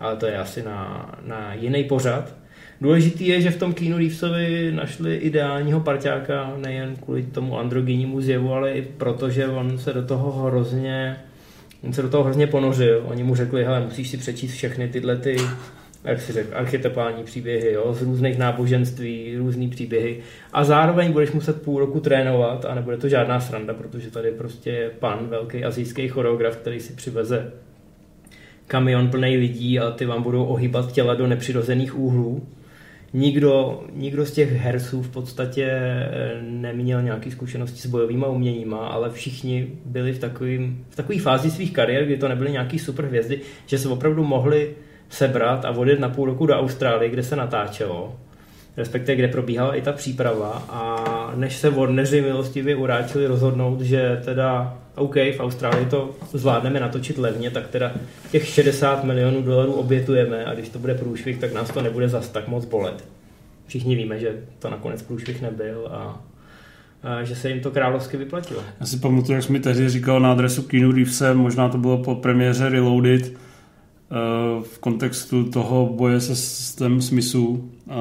[0.00, 2.34] ale to je asi na, na jiný pořad.
[2.80, 8.52] Důležitý je, že v tom Keanu Reevesovi našli ideálního parťáka nejen kvůli tomu androgennímu zjevu,
[8.52, 11.16] ale i proto, že on se do toho hrozně
[11.82, 13.02] on se do toho hrozně ponořil.
[13.06, 15.36] Oni mu řekli, hele, musíš si přečíst všechny tyhle ty
[16.04, 20.18] jak si řekl, archetypální příběhy, jo, z různých náboženství, různý příběhy.
[20.52, 24.70] A zároveň budeš muset půl roku trénovat a nebude to žádná sranda, protože tady prostě
[24.70, 27.52] je pan, velký azijský choreograf, který si přiveze
[28.66, 32.46] kamion plný lidí a ty vám budou ohýbat těla do nepřirozených úhlů.
[33.12, 39.10] Nikdo, nikdo z těch herců v podstatě eh, neměl nějaké zkušenosti s bojovými uměníma, ale
[39.10, 43.40] všichni byli v takovým, v takové fázi svých kariér, kdy to nebyly nějaký super hvězdy,
[43.66, 44.74] že se opravdu mohli
[45.08, 48.16] sebrat a odjet na půl roku do Austrálie, kde se natáčelo,
[48.76, 51.04] respektive kde probíhala i ta příprava a
[51.36, 57.50] než se Warneri milostivě uráčili rozhodnout, že teda OK, v Austrálii to zvládneme natočit levně,
[57.50, 57.92] tak teda
[58.30, 62.28] těch 60 milionů dolarů obětujeme a když to bude průšvih, tak nás to nebude zas
[62.28, 63.04] tak moc bolet.
[63.66, 66.20] Všichni víme, že to nakonec průšvih nebyl a,
[67.22, 68.62] že se jim to královsky vyplatilo.
[68.80, 71.98] Já si pamatuju, jak jsi mi tehdy říkal na adresu Keanu Reevese, možná to bylo
[71.98, 73.32] po premiéře Reloaded,
[74.62, 78.00] v kontextu toho boje se systém smyslu a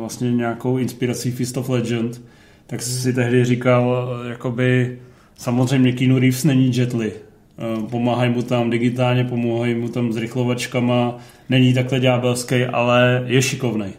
[0.00, 2.20] vlastně nějakou inspirací Fist of Legend,
[2.66, 4.98] tak si tehdy říkal, eh, jakoby
[5.36, 7.12] samozřejmě Keanu Reeves není Jet Li.
[7.12, 11.16] Eh, Pomáhají mu tam digitálně, pomáhají mu tam s rychlovačkama,
[11.48, 13.92] není takhle ďábelský, ale je šikovnej.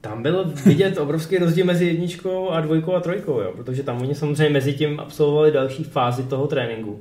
[0.00, 3.52] Tam byl vidět obrovský rozdíl mezi jedničkou a dvojkou a trojkou, jo?
[3.56, 7.00] protože tam oni samozřejmě mezi tím absolvovali další fázi toho tréninku.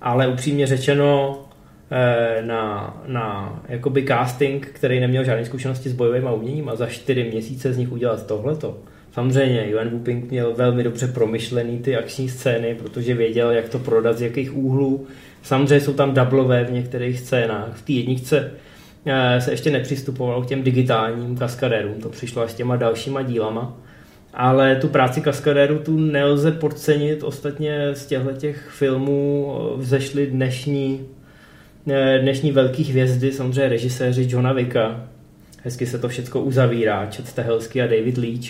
[0.00, 1.45] Ale upřímně řečeno, eh,
[2.40, 7.72] na, na jakoby casting, který neměl žádné zkušenosti s bojovým uměním a za čtyři měsíce
[7.72, 8.78] z nich udělat tohleto.
[9.16, 14.18] Samozřejmě, Yuan Wuping měl velmi dobře promyšlený ty akční scény, protože věděl, jak to prodat,
[14.18, 15.06] z jakých úhlů.
[15.42, 17.76] Samozřejmě jsou tam dublové v některých scénách.
[17.76, 18.50] V té jedničce
[19.06, 23.76] eh, se ještě nepřistupovalo k těm digitálním kaskadérům, to přišlo až s těma dalšíma dílama.
[24.34, 31.00] Ale tu práci kaskadéru tu nelze podcenit, ostatně z těchto těch filmů eh, vzešly dnešní,
[31.00, 31.15] eh,
[32.20, 35.08] dnešní velký hvězdy, samozřejmě režiséři Johna Vicka.
[35.62, 38.44] Hezky se to všechno uzavírá, Chad Stahelski a David Leach.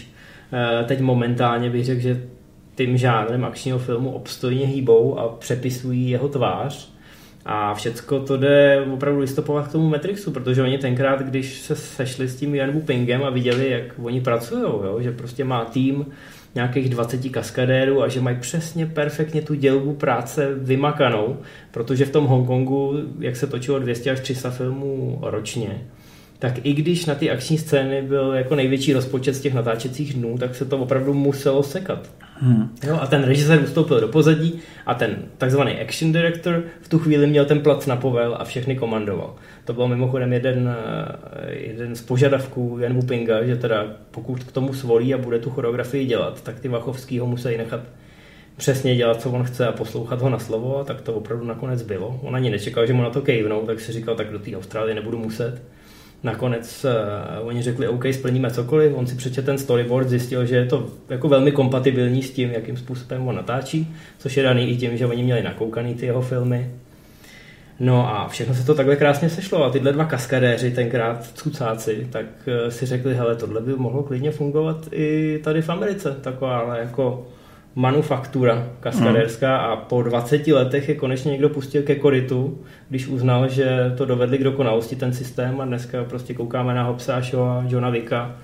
[0.52, 2.20] Eh, Teď momentálně bych řekl, že
[2.74, 6.92] tím žánrem akčního filmu obstojně hýbou a přepisují jeho tvář.
[7.46, 12.28] A všecko to jde opravdu listopovat k tomu Matrixu, protože oni tenkrát, když se sešli
[12.28, 14.64] s tím Jan Pingem a viděli, jak oni pracují,
[15.00, 16.06] že prostě má tým
[16.56, 21.36] nějakých 20 kaskadérů a že mají přesně perfektně tu dělbu práce vymakanou,
[21.70, 25.82] protože v tom Hongkongu, jak se točilo 200 až 300 filmů ročně,
[26.38, 30.38] tak i když na ty akční scény byl jako největší rozpočet z těch natáčecích dnů,
[30.38, 32.10] tak se to opravdu muselo sekat.
[32.40, 32.76] Hmm.
[32.86, 37.26] Jo, a ten režisér ustoupil do pozadí a ten takzvaný action director v tu chvíli
[37.26, 39.34] měl ten plac na povel a všechny komandoval.
[39.64, 44.74] To byl mimochodem jeden, eh, jeden z požadavků Jan Wupinga, že teda pokud k tomu
[44.74, 47.80] svolí a bude tu choreografii dělat, tak ty Vachovský ho musí nechat
[48.56, 51.82] přesně dělat, co on chce a poslouchat ho na slovo, a tak to opravdu nakonec
[51.82, 52.20] bylo.
[52.22, 54.94] On ani nečekal, že mu na to kejvnou, tak si říkal, tak do té Austrálie
[54.94, 55.62] nebudu muset.
[56.26, 56.86] Nakonec
[57.40, 60.86] uh, oni řekli, OK, splníme cokoliv, on si přečet ten storyboard, zjistil, že je to
[61.08, 65.06] jako velmi kompatibilní s tím, jakým způsobem on natáčí, což je daný i tím, že
[65.06, 66.70] oni měli nakoukaný ty jeho filmy.
[67.80, 72.26] No a všechno se to takhle krásně sešlo a tyhle dva kaskadéři, tenkrát cucáci, tak
[72.46, 76.78] uh, si řekli, hele, tohle by mohlo klidně fungovat i tady v Americe, taková ale
[76.80, 77.26] jako
[77.76, 82.58] manufaktura kaskadérská a po 20 letech je konečně někdo pustil ke koritu,
[82.88, 87.14] když uznal, že to dovedli k dokonalosti ten systém a dneska prostě koukáme na Hobsa,
[87.16, 88.36] a Johna Vicka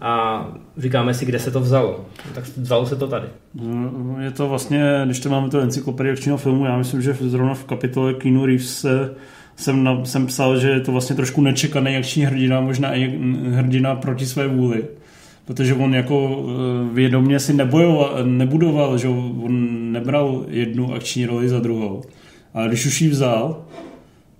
[0.00, 2.04] a říkáme si, kde se to vzalo.
[2.34, 3.26] Tak vzalo se to tady.
[3.54, 7.54] No, je to vlastně, když to máme to encyklopedii akčního filmu, já myslím, že zrovna
[7.54, 8.86] v kapitole Keanu Reeves
[9.56, 13.18] jsem, na, jsem psal, že je to vlastně trošku nečekaný akční hrdina, možná i
[13.50, 14.84] hrdina proti své vůli
[15.50, 21.60] protože on jako eh, vědomě si nebojoval, nebudoval, že on nebral jednu akční roli za
[21.60, 22.02] druhou.
[22.54, 23.64] Ale když už ji vzal,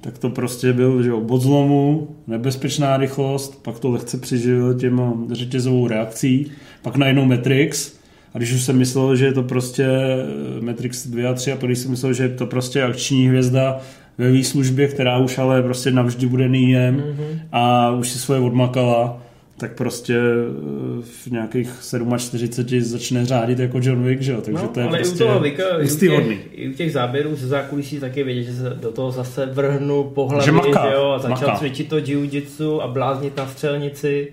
[0.00, 5.88] tak to prostě byl že bod zlomu, nebezpečná rychlost, pak to lehce přežil těma řetězovou
[5.88, 6.50] reakcí,
[6.82, 7.92] pak najednou Matrix,
[8.34, 11.56] a když už jsem myslel, že je to prostě eh, Matrix 2 a 3, a
[11.56, 13.80] když jsem myslel, že je to prostě akční hvězda
[14.18, 17.40] ve výslužbě, která už ale prostě navždy bude nýjem mm-hmm.
[17.52, 19.22] a už si svoje odmakala,
[19.60, 21.70] tak prostě eh, v nějakých
[22.18, 24.40] 47 začne řádit jako John Wick, že jo?
[24.40, 26.92] Takže no, to je ale prostě u toho Vicka, i u, těch, i u těch
[26.92, 31.10] záběrů ze zákulisí taky vědět, že se do toho zase vrhnu po hlavě, že, jo?
[31.10, 31.56] A začal maka.
[31.56, 34.32] cvičit to jiu-jitsu a bláznit na střelnici.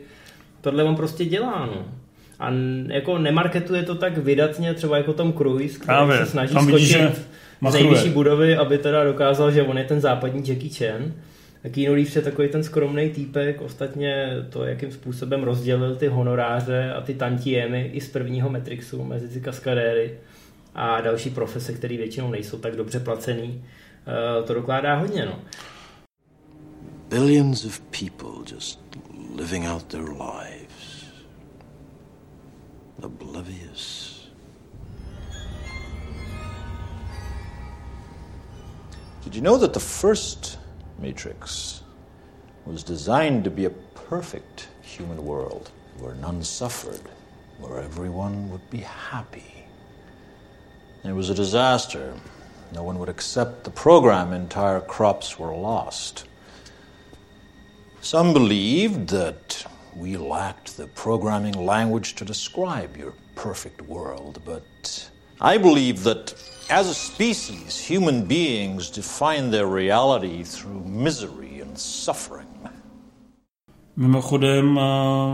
[0.61, 1.85] Tohle on prostě dělá, no.
[2.39, 2.51] A
[2.87, 6.89] jako nemarketuje to tak vydatně, třeba jako Tom Cruise, který Právě, se snaží tam vidíš,
[6.89, 7.15] skočit
[7.61, 11.13] že z nejvyšší budovy, aby teda dokázal, že on je ten západní Jackie Chan.
[11.72, 17.02] Keanu Reeves je takový ten skromný týpek, ostatně to, jakým způsobem rozdělil ty honoráře a
[17.02, 20.17] ty tantiemy i z prvního Matrixu mezi ty kaskadéry
[20.76, 23.63] a další profese, které většinou nejsou tak dobře placený,
[24.08, 25.26] eh, to dokládá hodně.
[25.26, 25.39] No.
[27.10, 28.80] Billions of people just
[29.36, 31.06] living out their lives.
[33.04, 34.17] Oblivious.
[39.24, 40.60] Did you know that the first
[40.99, 41.81] Matrix
[42.65, 47.01] was designed to be a perfect human world where none suffered,
[47.60, 49.65] where everyone would be happy.
[51.03, 52.13] It was a disaster.
[52.73, 56.25] No one would accept the program, entire crops were lost.
[58.01, 65.57] Some believed that we lacked the programming language to describe your perfect world, but I
[65.57, 66.33] believe that
[66.69, 72.47] as a species, human beings define their reality through misery and suffering.
[73.95, 74.77] Mimochodem,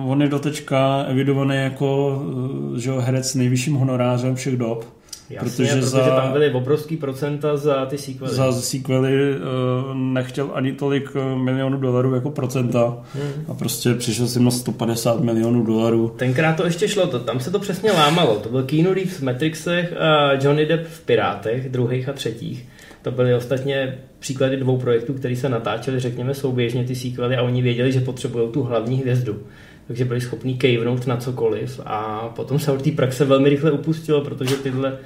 [0.08, 4.86] on je dotečka evidovaný jako uh, že herec s nejvyšším honorářem všech dob.
[5.34, 8.36] Jasně, protože, protože za, tam byly obrovský procenta za ty sequely.
[8.36, 13.46] Za sequely uh, nechtěl ani tolik eh, milionů dolarů jako procenta hmm.
[13.48, 16.14] a prostě přišel si na 150 milionů dolarů.
[16.18, 18.36] Tenkrát to ještě šlo, to, tam se to přesně lámalo.
[18.36, 22.68] To byl Keanu Reeves v Matrixech a Johnny Depp v Pirátech, druhých a třetích.
[23.02, 27.62] To byly ostatně příklady dvou projektů, které se natáčely, řekněme, souběžně ty sequely a oni
[27.62, 29.40] věděli, že potřebují tu hlavní hvězdu
[29.88, 34.22] takže byli schopni kejvnout na cokoliv a potom se od té praxe velmi rychle upustilo,
[34.22, 34.98] protože tyhle,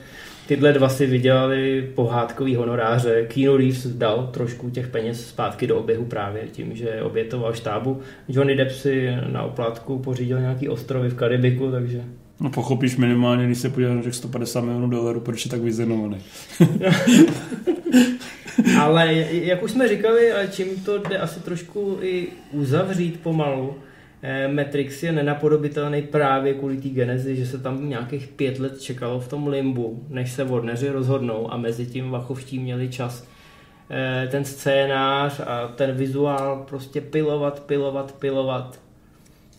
[0.48, 3.26] tyhle dva si vydělali pohádkový honoráře.
[3.34, 8.02] Keanu Reeves dal trošku těch peněz zpátky do oběhu právě tím, že obětoval štábu.
[8.28, 12.04] Johnny Depp si na oplátku pořídil nějaký ostrovy v Karibiku, takže
[12.40, 16.18] No pochopíš minimálně, když se podíváš na těch 150 milionů dolarů, proč je tak vyzenovaný.
[18.82, 23.76] Ale jak už jsme říkali, čím to jde asi trošku i uzavřít pomalu,
[24.48, 29.28] Matrix je nenapodobitelný právě kvůli té genezi, že se tam nějakých pět let čekalo v
[29.28, 33.28] tom limbu, než se Warneri rozhodnou a mezi tím Vachovští měli čas
[33.90, 38.80] eh, ten scénář a ten vizuál prostě pilovat, pilovat, pilovat.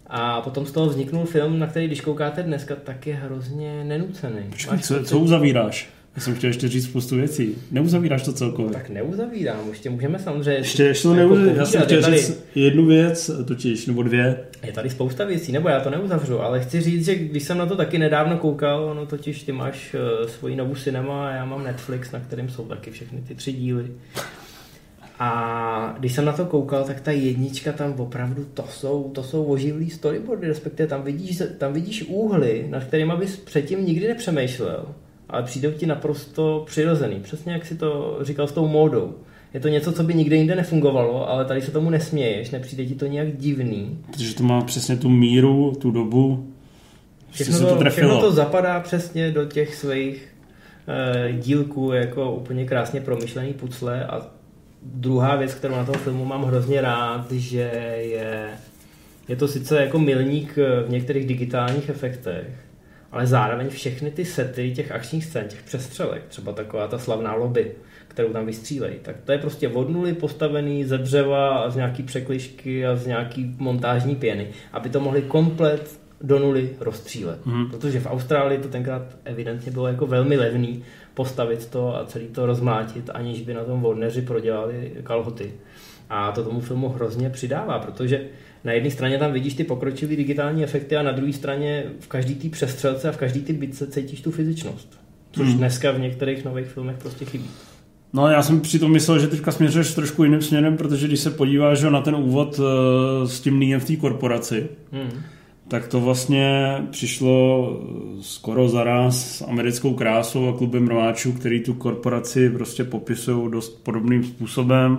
[0.07, 4.42] A potom z toho vzniknul film, na který když koukáte dneska, tak je hrozně nenucený.
[4.51, 5.97] Počkej, co, co uzavíráš?
[6.18, 7.54] Já jsem chtěl ještě říct spoustu věcí.
[7.70, 8.72] Neuzavíráš to celkově.
[8.72, 10.61] Tak neuzavírám, ještě můžeme samozřejmě...
[10.61, 11.37] Ještě, ještě to jako.
[11.37, 14.38] Já jsem chtěl Je tady- říct jednu věc, totiž, nebo dvě.
[14.66, 17.66] Je tady spousta věcí, nebo já to neuzavřu, ale chci říct, že když jsem na
[17.66, 21.64] to taky nedávno koukal, no totiž ty máš uh, svoji novou cinema a já mám
[21.64, 23.87] Netflix, na kterém jsou taky všechny ty tři díly.
[25.18, 29.44] A když jsem na to koukal, tak ta jednička tam opravdu, to jsou, to jsou
[29.44, 34.87] oživlý storyboardy, respektive tam vidíš, tam vidíš úhly, nad kterými bys předtím nikdy nepřemýšlel,
[35.28, 39.14] ale přijdou ti naprosto přirozený, přesně jak si to říkal s tou módou.
[39.54, 42.94] Je to něco, co by nikde jinde nefungovalo, ale tady se tomu nesměješ, nepřijde ti
[42.94, 43.98] to nějak divný.
[44.10, 46.52] Protože to má přesně tu míru, tu dobu.
[47.30, 50.28] Všechno Všechno se to, to všechno to zapadá přesně do těch svých
[50.88, 54.26] e, dílků jako úplně krásně promyšlený pucle a
[54.82, 58.48] druhá věc, kterou na tom filmu mám hrozně rád, že je,
[59.28, 62.46] je to sice jako milník eh, v některých digitálních efektech,
[63.12, 67.73] ale zároveň všechny ty sety těch akčních scén, těch přestřelek, třeba taková ta slavná lobby,
[68.09, 72.03] kterou tam vystřílejí, tak to je prostě od nuly postavený ze dřeva a z nějaký
[72.03, 77.47] překlišky a z nějaký montážní pěny, aby to mohli komplet do nuly rozstřílet.
[77.47, 77.71] Mm.
[77.71, 80.83] Protože v Austrálii to tenkrát evidentně bylo jako velmi levný
[81.14, 85.53] postavit to a celý to rozmlátit, aniž by na tom vodneři prodělali kalhoty.
[86.11, 88.21] A to tomu filmu hrozně přidává, protože
[88.64, 92.35] na jedné straně tam vidíš ty pokročilé digitální efekty a na druhé straně v každý
[92.35, 94.99] té přestřelce a v každý té bitce cítíš tu fyzičnost.
[95.33, 97.51] Což dneska v některých nových filmech prostě chybí.
[98.12, 101.83] No já jsem přitom myslel, že teďka směřuješ trošku jiným směrem, protože když se podíváš
[101.83, 105.23] na ten úvod eh, s tím Níjem v té korporaci, Hmm.
[105.68, 111.75] tak to vlastně přišlo eh, skoro zaraz s americkou krásou a klubem rváčů, který tu
[111.75, 114.99] korporaci prostě popisují dost podobným způsobem.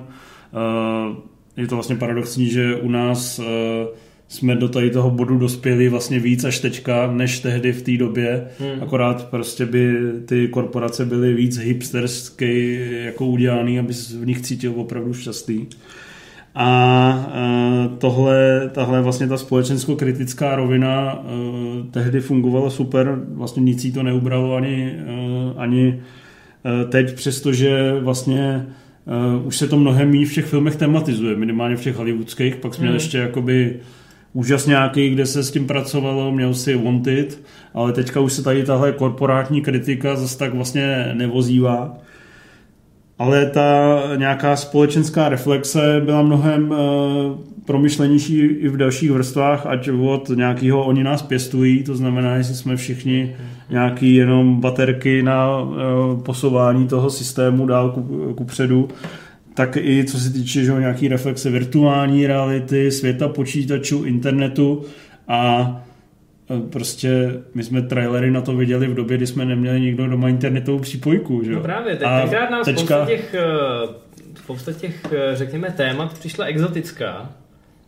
[1.58, 3.88] Je to vlastně paradoxní, že u nás eh,
[4.28, 8.48] jsme do tady toho bodu dospěli vlastně víc až teďka, než tehdy v té době.
[8.60, 8.84] Hmm.
[8.84, 9.94] Akorát prostě by
[10.26, 15.68] ty korporace byly víc hipstersky jako udělaný, aby se v nich cítil opravdu šťastný.
[16.56, 23.92] A eh, tohle, tahle vlastně ta společensko-kritická rovina eh, tehdy fungovala super, vlastně nic jí
[23.92, 24.96] to neubralo ani,
[25.58, 26.02] ani
[26.90, 28.66] teď, přestože vlastně
[29.38, 32.74] uh, už se to mnohem méně v těch filmech tematizuje, minimálně v těch hollywoodských, pak
[32.74, 33.80] jsme měl ještě jakoby
[34.34, 37.42] úžas nějaký, kde se s tím pracovalo, měl si Wanted,
[37.74, 41.98] ale teďka už se tady tahle korporátní kritika zase tak vlastně nevozívá.
[43.20, 46.78] Ale ta nějaká společenská reflexe byla mnohem uh,
[47.70, 52.76] promyšlenější i v dalších vrstvách, ať od nějakého oni nás pěstují, to znamená, jestli jsme
[52.76, 53.36] všichni
[53.70, 55.78] nějaký jenom baterky na uh,
[56.24, 58.88] posouvání toho systému dál ku, ku předu,
[59.54, 64.86] tak i co se týče že, nějaký reflexe virtuální reality, světa počítačů, internetu
[65.28, 65.72] a
[66.50, 70.30] e, prostě my jsme trailery na to viděli v době, kdy jsme neměli nikdo doma
[70.30, 71.44] internetovou přípojku.
[71.44, 71.52] Že?
[71.52, 73.88] No právě, teď, A tenkrát nám teďka- spousta těch, eh,
[74.36, 77.30] spousta těch, eh, řekněme, témat přišla exotická.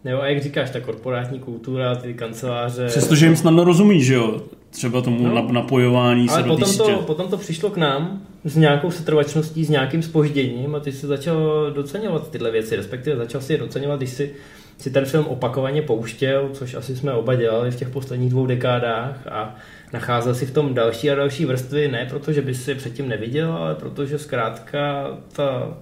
[0.04, 2.86] Nebo a jak říkáš, ta korporátní kultura, ty kanceláře.
[2.86, 4.42] Přestože jim snadno rozumí, že jo?
[4.70, 5.52] Třeba tomu No.
[5.52, 9.66] napojování se Ale do té potom to, potom to přišlo k nám s nějakou setrvačností,
[9.66, 14.00] s nějakým spožděním a ty si začal docenovat tyhle věci, respektive začal si je docenovat,
[14.00, 14.34] když si,
[14.78, 19.28] si ten film opakovaně pouštěl, což asi jsme oba dělali v těch posledních dvou dekádách
[19.28, 19.56] a
[19.94, 23.52] nacházel si v tom další a další vrstvy, ne protože bys si je předtím neviděl,
[23.54, 25.78] ale protože zkrátka ta,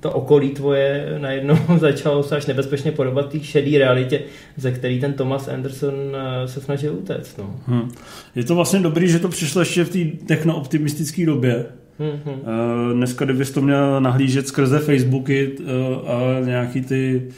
[0.00, 4.20] to okolí tvoje najednou začalo se až nebezpečně podobat té šedé realitě,
[4.56, 7.38] ze který ten Thomas Anderson eh, se snažil utéct.
[7.38, 7.60] No.
[7.68, 7.90] Hm.
[8.34, 11.66] Je to vlastně dobrý, že to přišlo ještě v té technooptimistické době.
[11.98, 12.30] Hm, hm.
[12.30, 15.64] Eh, Dneska, kdybys to měl nahlížet skrze Facebooky eh,
[16.10, 17.28] a nějaký ty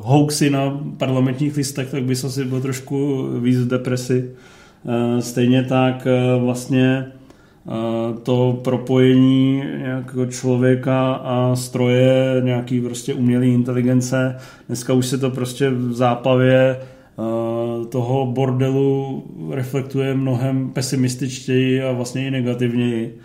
[0.00, 4.30] hoaxy na parlamentních listech, tak bys asi byl trošku víc v depresi.
[5.20, 6.06] Stejně tak
[6.38, 7.06] vlastně
[8.22, 14.36] to propojení nějakého člověka a stroje, nějaký prostě umělé inteligence.
[14.66, 22.26] Dneska už se to prostě v záplavě eh, toho bordelu reflektuje mnohem pesimističtěji a vlastně
[22.26, 23.18] i negativněji.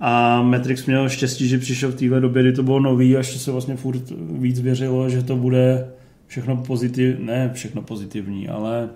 [0.00, 3.38] A Matrix měl štěstí, že přišel v téhle době, kdy to bylo nový a ještě
[3.38, 5.88] se vlastně furt víc věřilo, že to bude
[6.26, 8.88] všechno pozitiv, ne všechno pozitivní, ale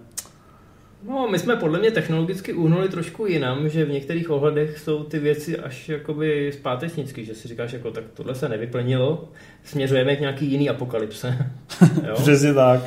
[1.09, 5.19] No, my jsme podle mě technologicky uhnuli trošku jinam, že v některých ohledech jsou ty
[5.19, 9.29] věci až jakoby zpátečnický, že si říkáš, jako tak tohle se nevyplnilo,
[9.65, 11.51] směřujeme k nějaký jiný apokalypse.
[12.09, 12.15] jo?
[12.15, 12.81] přesně tak.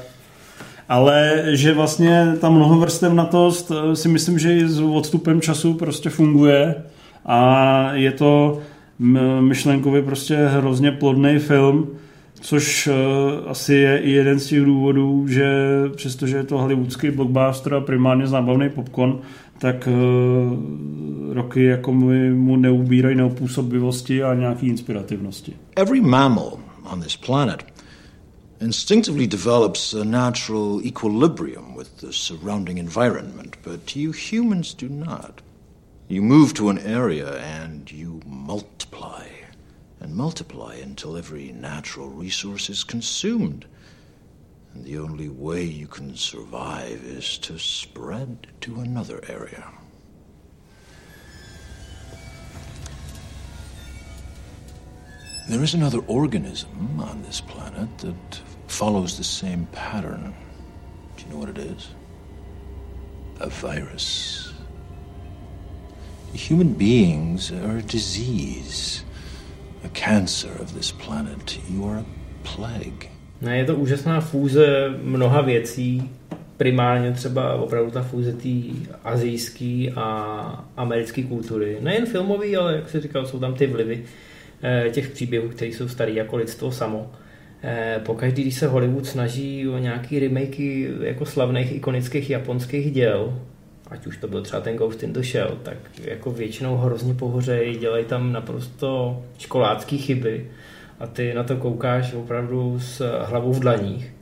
[0.89, 6.76] Ale že vlastně ta mnohovrstevnatost si myslím, že i s odstupem času prostě funguje
[7.26, 8.61] a je to
[9.39, 11.97] myšlenkově prostě hrozně plodný film,
[12.41, 12.93] Což uh,
[13.49, 15.45] asi je i jeden z těch důvodů, že
[15.95, 19.19] přestože je to hollywoodský blockbuster a primárně zábavný popcorn,
[19.59, 25.53] tak uh, roky jako mu, neubírají neopůsobivosti a nějaký inspirativnosti.
[25.75, 26.59] Every mammal
[26.91, 27.65] on this planet
[28.61, 35.41] instinctively develops a natural equilibrium with the surrounding environment, but you humans do not.
[36.09, 39.36] You move to an area and you multiply
[40.08, 43.66] and multiply until every natural resource is consumed.
[44.74, 49.66] And the only way you can survive is to spread to another area.
[55.49, 60.34] There is another organism on this planet that follows the same pattern.
[61.18, 61.89] Do you know what it is?
[63.41, 64.53] A virus.
[66.34, 69.03] Human beings are a disease,
[69.84, 71.59] a cancer of this planet.
[71.69, 72.05] You are a
[72.55, 73.09] plague.
[73.41, 76.09] Ne, je to úžasná fúze mnoha věcí,
[76.57, 78.49] primárně třeba opravdu ta fúze té
[79.03, 81.78] azijské a americké kultury.
[81.82, 84.03] Nejen filmový, ale jak si říkal, jsou tam ty vlivy
[84.63, 87.11] eh, těch příběhů, které jsou starý jako lidstvo samo.
[87.63, 93.39] Eh, pokaždý, když se Hollywood snaží o nějaký remakey jako slavných ikonických japonských děl,
[93.89, 97.77] ať už to byl třeba ten Ghost in the Shell, tak jako většinou hrozně pohořejí,
[97.77, 100.51] dělají tam naprosto školácké chyby
[100.99, 104.13] a ty na to koukáš opravdu s hlavou v dlaních.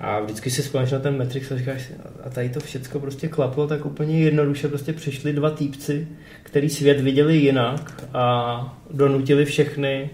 [0.00, 1.92] A vždycky si vzpomínáš na ten Matrix a říkáš si,
[2.24, 6.08] a tady to všechno prostě klaplo, tak úplně jednoduše prostě přišli dva týpci,
[6.42, 10.10] který svět viděli jinak a donutili všechny,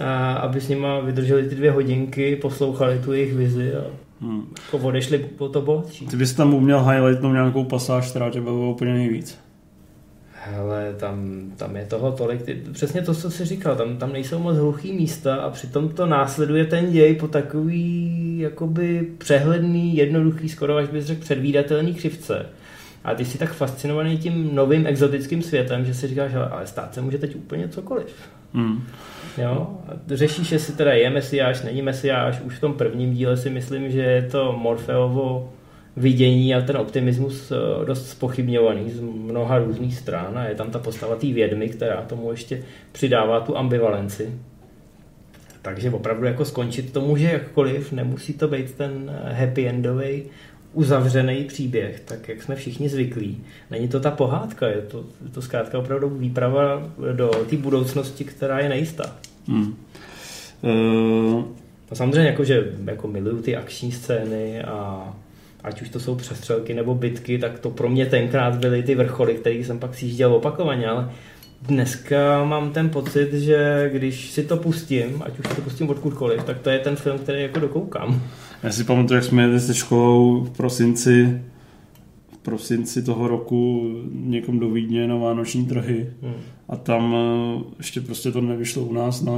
[0.00, 3.84] a aby s nima vydrželi ty dvě hodinky, poslouchali tu jejich vizi a
[4.20, 4.54] hmm.
[4.64, 6.06] jako odešli po to bohatší.
[6.06, 9.38] Ty bys tam uměl highlightnout nějakou pasáž, která tě bavila úplně nejvíc.
[10.44, 14.38] Hele, tam, tam je toho tolik, ty, přesně to, co jsi říkal, tam, tam nejsou
[14.38, 20.76] moc hluchý místa a přitom to následuje ten děj po takový jakoby přehledný, jednoduchý, skoro
[20.76, 22.46] až bys řekl předvídatelný křivce.
[23.04, 27.00] A ty jsi tak fascinovaný tím novým exotickým světem, že si říkáš, ale stát se
[27.00, 28.06] může teď úplně cokoliv.
[28.54, 28.82] Hmm.
[29.38, 29.68] Jo?
[30.06, 32.40] Řešíš, jestli teda je mesiáš, není mesiáš.
[32.40, 35.52] Už v tom prvním díle si myslím, že je to Morfeovo
[35.96, 40.78] vidění a ten optimismus eh, dost spochybňovaný z mnoha různých stran a je tam ta
[40.78, 44.32] postava té vědmy, která tomu ještě přidává tu ambivalenci.
[45.62, 50.22] Takže opravdu jako skončit to může jakkoliv, nemusí to být ten happy endový
[50.72, 53.44] uzavřený příběh, tak jak jsme všichni zvyklí.
[53.70, 58.58] Není to ta pohádka, je to, je to zkrátka opravdu výprava do té budoucnosti, která
[58.58, 59.16] je nejistá.
[59.48, 59.76] Hmm.
[60.62, 61.44] Uh...
[61.90, 65.08] No samozřejmě jako, že jako miluju ty akční scény a
[65.64, 69.34] ať už to jsou přestřelky nebo bitky, tak to pro mě tenkrát byly ty vrcholy,
[69.34, 71.10] které jsem pak sjížděl opakovaně, ale
[71.62, 76.44] dneska mám ten pocit, že když si to pustím, ať už si to pustím odkudkoliv,
[76.44, 78.22] tak to je ten film, který jako dokoukám.
[78.62, 81.42] Já si pamatuju, jak jsme jeli se školou v prosinci,
[82.32, 86.34] v prosinci toho roku někam do Vídně na Vánoční trhy hmm.
[86.68, 89.32] a tam eh, ještě prostě to nevyšlo u nás na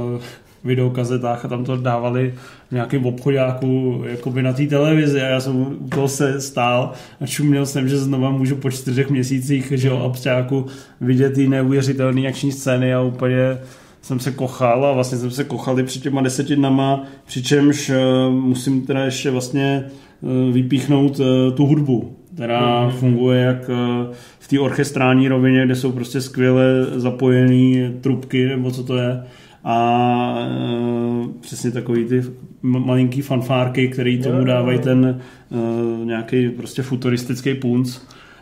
[0.63, 2.33] videokazetách a tam to dávali
[2.69, 6.91] v nějakém obchodáku jakoby na té televizi a já jsem u toho se stál
[7.21, 10.65] a čuměl jsem, že znova můžu po čtyřech měsících že jo, absťáku
[11.01, 13.57] vidět ty neuvěřitelné akční scény a úplně
[14.01, 18.81] jsem se kochal a vlastně jsem se kochal i před těma desetinama, přičemž uh, musím
[18.81, 19.83] teda ještě vlastně
[20.21, 21.25] uh, vypíchnout uh,
[21.55, 22.91] tu hudbu, která mm.
[22.91, 23.69] funguje jak
[24.39, 26.63] v té orchestrální rovině, kde jsou prostě skvěle
[26.95, 29.23] zapojené trubky, nebo co to je,
[29.63, 30.47] a
[31.41, 32.23] přesně takový ty
[32.61, 35.21] malinký fanfárky, které tomu dávají ten
[36.03, 37.99] nějaký prostě futuristický punc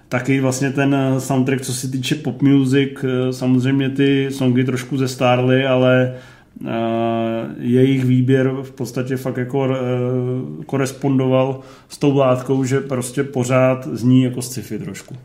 [0.09, 4.97] taky vlastně ten eh, soundtrack, co se týče pop music, eh, samozřejmě ty songy trošku
[4.97, 6.15] zestárly, ale
[6.61, 6.67] uh,
[7.59, 9.69] jejich výběr v podstatě fakt jako
[10.65, 15.15] korespondoval s tou látkou, že prostě pořád zní jako sci-fi trošku.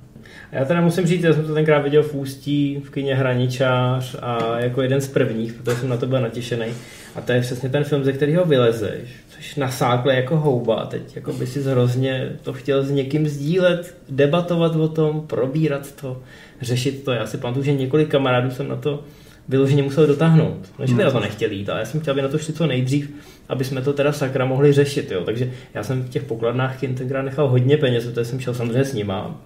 [0.52, 4.58] Já teda musím říct, já jsem to tenkrát viděl v Ústí, v kině Hraničář a
[4.58, 6.66] jako jeden z prvních, protože jsem na to byl natěšený.
[7.14, 10.86] A to je přesně ten film, ze kterého vylezeš, což nasákle jako houba.
[10.86, 16.22] Teď jako by si hrozně to chtěl s někým sdílet, debatovat o tom, probírat to,
[16.60, 17.12] řešit to.
[17.12, 19.04] Já si pamatuju, že několik kamarádů jsem na to
[19.48, 20.72] vyloženě musel dotáhnout.
[20.78, 22.54] No, že by na to nechtěli jít, ale já jsem chtěl, aby na to šli
[22.54, 23.10] co nejdřív,
[23.48, 25.10] aby jsme to teda sakra mohli řešit.
[25.10, 25.22] Jo.
[25.24, 28.84] Takže já jsem v těch pokladnách kin tenkrát nechal hodně peněz, protože jsem šel samozřejmě
[28.84, 29.40] s nima.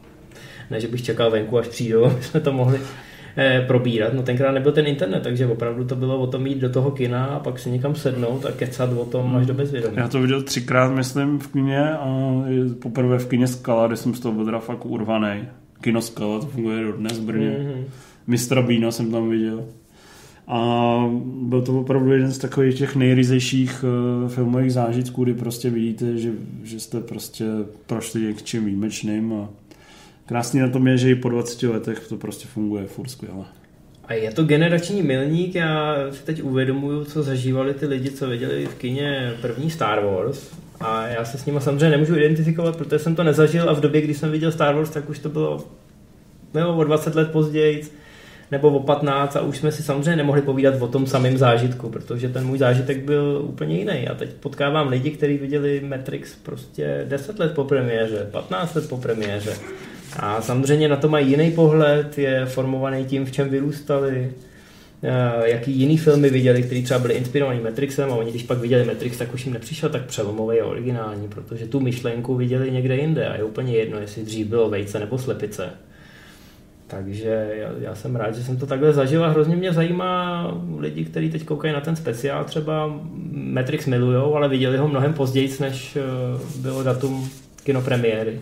[0.70, 2.80] Ne, že bych čekal venku, až přijdou, aby jsme to mohli
[3.36, 4.12] eh, probírat.
[4.12, 7.24] No tenkrát nebyl ten internet, takže opravdu to bylo o tom jít do toho kina
[7.24, 9.96] a pak si někam sednout a kecat o tom až do bezvědomí.
[9.96, 12.34] Já to viděl třikrát, myslím, v kině a
[12.82, 15.48] poprvé v kině Skala, kde jsem z toho byl teda fakt urvaný.
[15.80, 17.50] Kino Skala, to funguje dnes v Brně.
[17.50, 17.84] Mm-hmm.
[18.26, 19.64] Mistra Bína jsem tam viděl.
[20.48, 20.96] A
[21.42, 26.30] byl to opravdu jeden z takových těch nejryzejších uh, filmových zážitků, kdy prostě vidíte, že,
[26.62, 27.44] že jste prostě
[27.86, 29.48] prošli něčím výjimečným a
[30.28, 33.44] krásný na tom je, že i po 20 letech to prostě funguje furt skvěle.
[34.04, 38.66] A je to generační milník, já si teď uvědomuju, co zažívali ty lidi, co viděli
[38.66, 40.50] v kině první Star Wars.
[40.80, 44.00] A já se s nimi samozřejmě nemůžu identifikovat, protože jsem to nezažil a v době,
[44.00, 45.64] kdy jsem viděl Star Wars, tak už to bylo
[46.54, 47.82] nebo o 20 let později
[48.50, 52.28] nebo o 15 a už jsme si samozřejmě nemohli povídat o tom samém zážitku, protože
[52.28, 54.08] ten můj zážitek byl úplně jiný.
[54.08, 58.96] A teď potkávám lidi, kteří viděli Matrix prostě 10 let po premiéře, 15 let po
[58.96, 59.52] premiéře.
[60.16, 64.32] A samozřejmě na to mají jiný pohled, je formovaný tím, v čem vyrůstali,
[65.44, 69.18] jaký jiný filmy viděli, které třeba byly inspirovaný Matrixem a oni když pak viděli Matrix,
[69.18, 73.36] tak už jim nepřišel tak přelomový a originální, protože tu myšlenku viděli někde jinde a
[73.36, 75.70] je úplně jedno, jestli dřív bylo vejce nebo slepice.
[76.86, 80.44] Takže já, já jsem rád, že jsem to takhle zažil a hrozně mě zajímá
[80.78, 83.00] lidi, kteří teď koukají na ten speciál, třeba
[83.32, 86.00] Matrix milujou, ale viděli ho mnohem později, než eh,
[86.60, 87.30] bylo datum
[87.64, 88.40] kinopremiéry.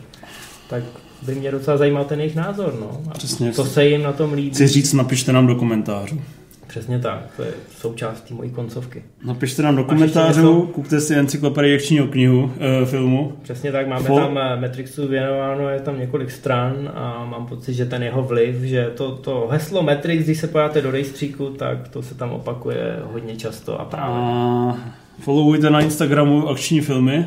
[0.69, 0.85] Tak
[1.23, 2.75] by mě docela zajímal ten jejich názor.
[2.81, 3.01] No.
[3.11, 3.53] A Přesně.
[3.53, 4.51] To se jim na tom líbí.
[4.51, 6.21] Chci říct, napište nám do komentářů.
[6.67, 9.03] Přesně tak, to je součástí mojí koncovky.
[9.25, 11.79] Napište nám do komentářů, kupte si encyklopedii
[12.11, 13.33] knihu, e, filmu.
[13.43, 17.75] Přesně tak, máme Fo- tam eh, Matrixu věnováno, je tam několik stran a mám pocit,
[17.75, 21.89] že ten jeho vliv, že to, to heslo Matrix, když se pojáte do rejstříku, tak
[21.89, 24.17] to se tam opakuje hodně často a právě.
[24.19, 24.77] A
[25.21, 27.27] followujte na Instagramu akční filmy.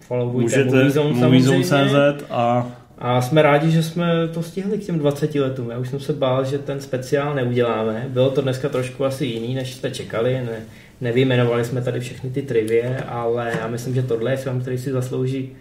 [0.00, 2.66] Followujte Můžete Moviezone a
[2.98, 5.70] A jsme rádi, že jsme to stihli k těm 20 letům.
[5.70, 8.06] Já už jsem se bál, že ten speciál neuděláme.
[8.08, 10.32] Bylo to dneska trošku asi jiný, než jste čekali.
[10.32, 10.60] Ne,
[11.00, 14.92] nevyjmenovali jsme tady všechny ty trivie, ale já myslím, že tohle je film, který si
[14.92, 15.52] zaslouží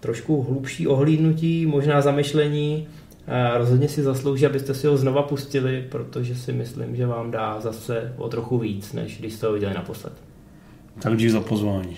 [0.00, 2.88] trošku hlubší ohlídnutí, možná zamyšlení.
[3.26, 7.60] A rozhodně si zaslouží, abyste si ho znova pustili, protože si myslím, že vám dá
[7.60, 10.12] zase o trochu víc, než když jste ho viděli naposled.
[11.00, 11.96] tak dík za pozvání.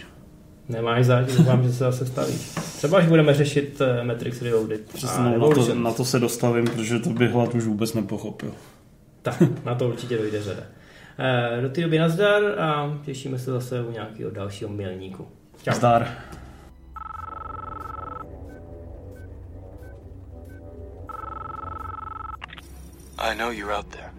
[0.69, 2.55] Nemáš záď, doufám, že se zase stavíš.
[2.77, 4.93] Třeba až budeme řešit eh, Matrix Reloaded.
[4.93, 8.53] Přesně na to, na to se dostavím, protože to bych hlad už vůbec nepochopil.
[9.23, 10.63] Tak, na to určitě dojde řada.
[11.19, 15.29] Eh, Do té doby nazdar a těšíme se zase u nějakého dalšího milníku.
[15.65, 15.73] Čau.
[15.75, 16.09] Zdar.
[23.19, 24.11] I know you're out there.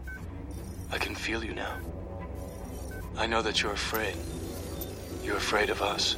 [0.92, 1.76] I can feel you now.
[3.18, 4.16] I know that you're afraid.
[5.24, 6.18] You're afraid of us.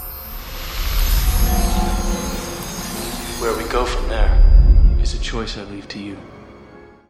[3.41, 4.39] Where we go from there
[5.01, 6.15] is a choice I leave to you.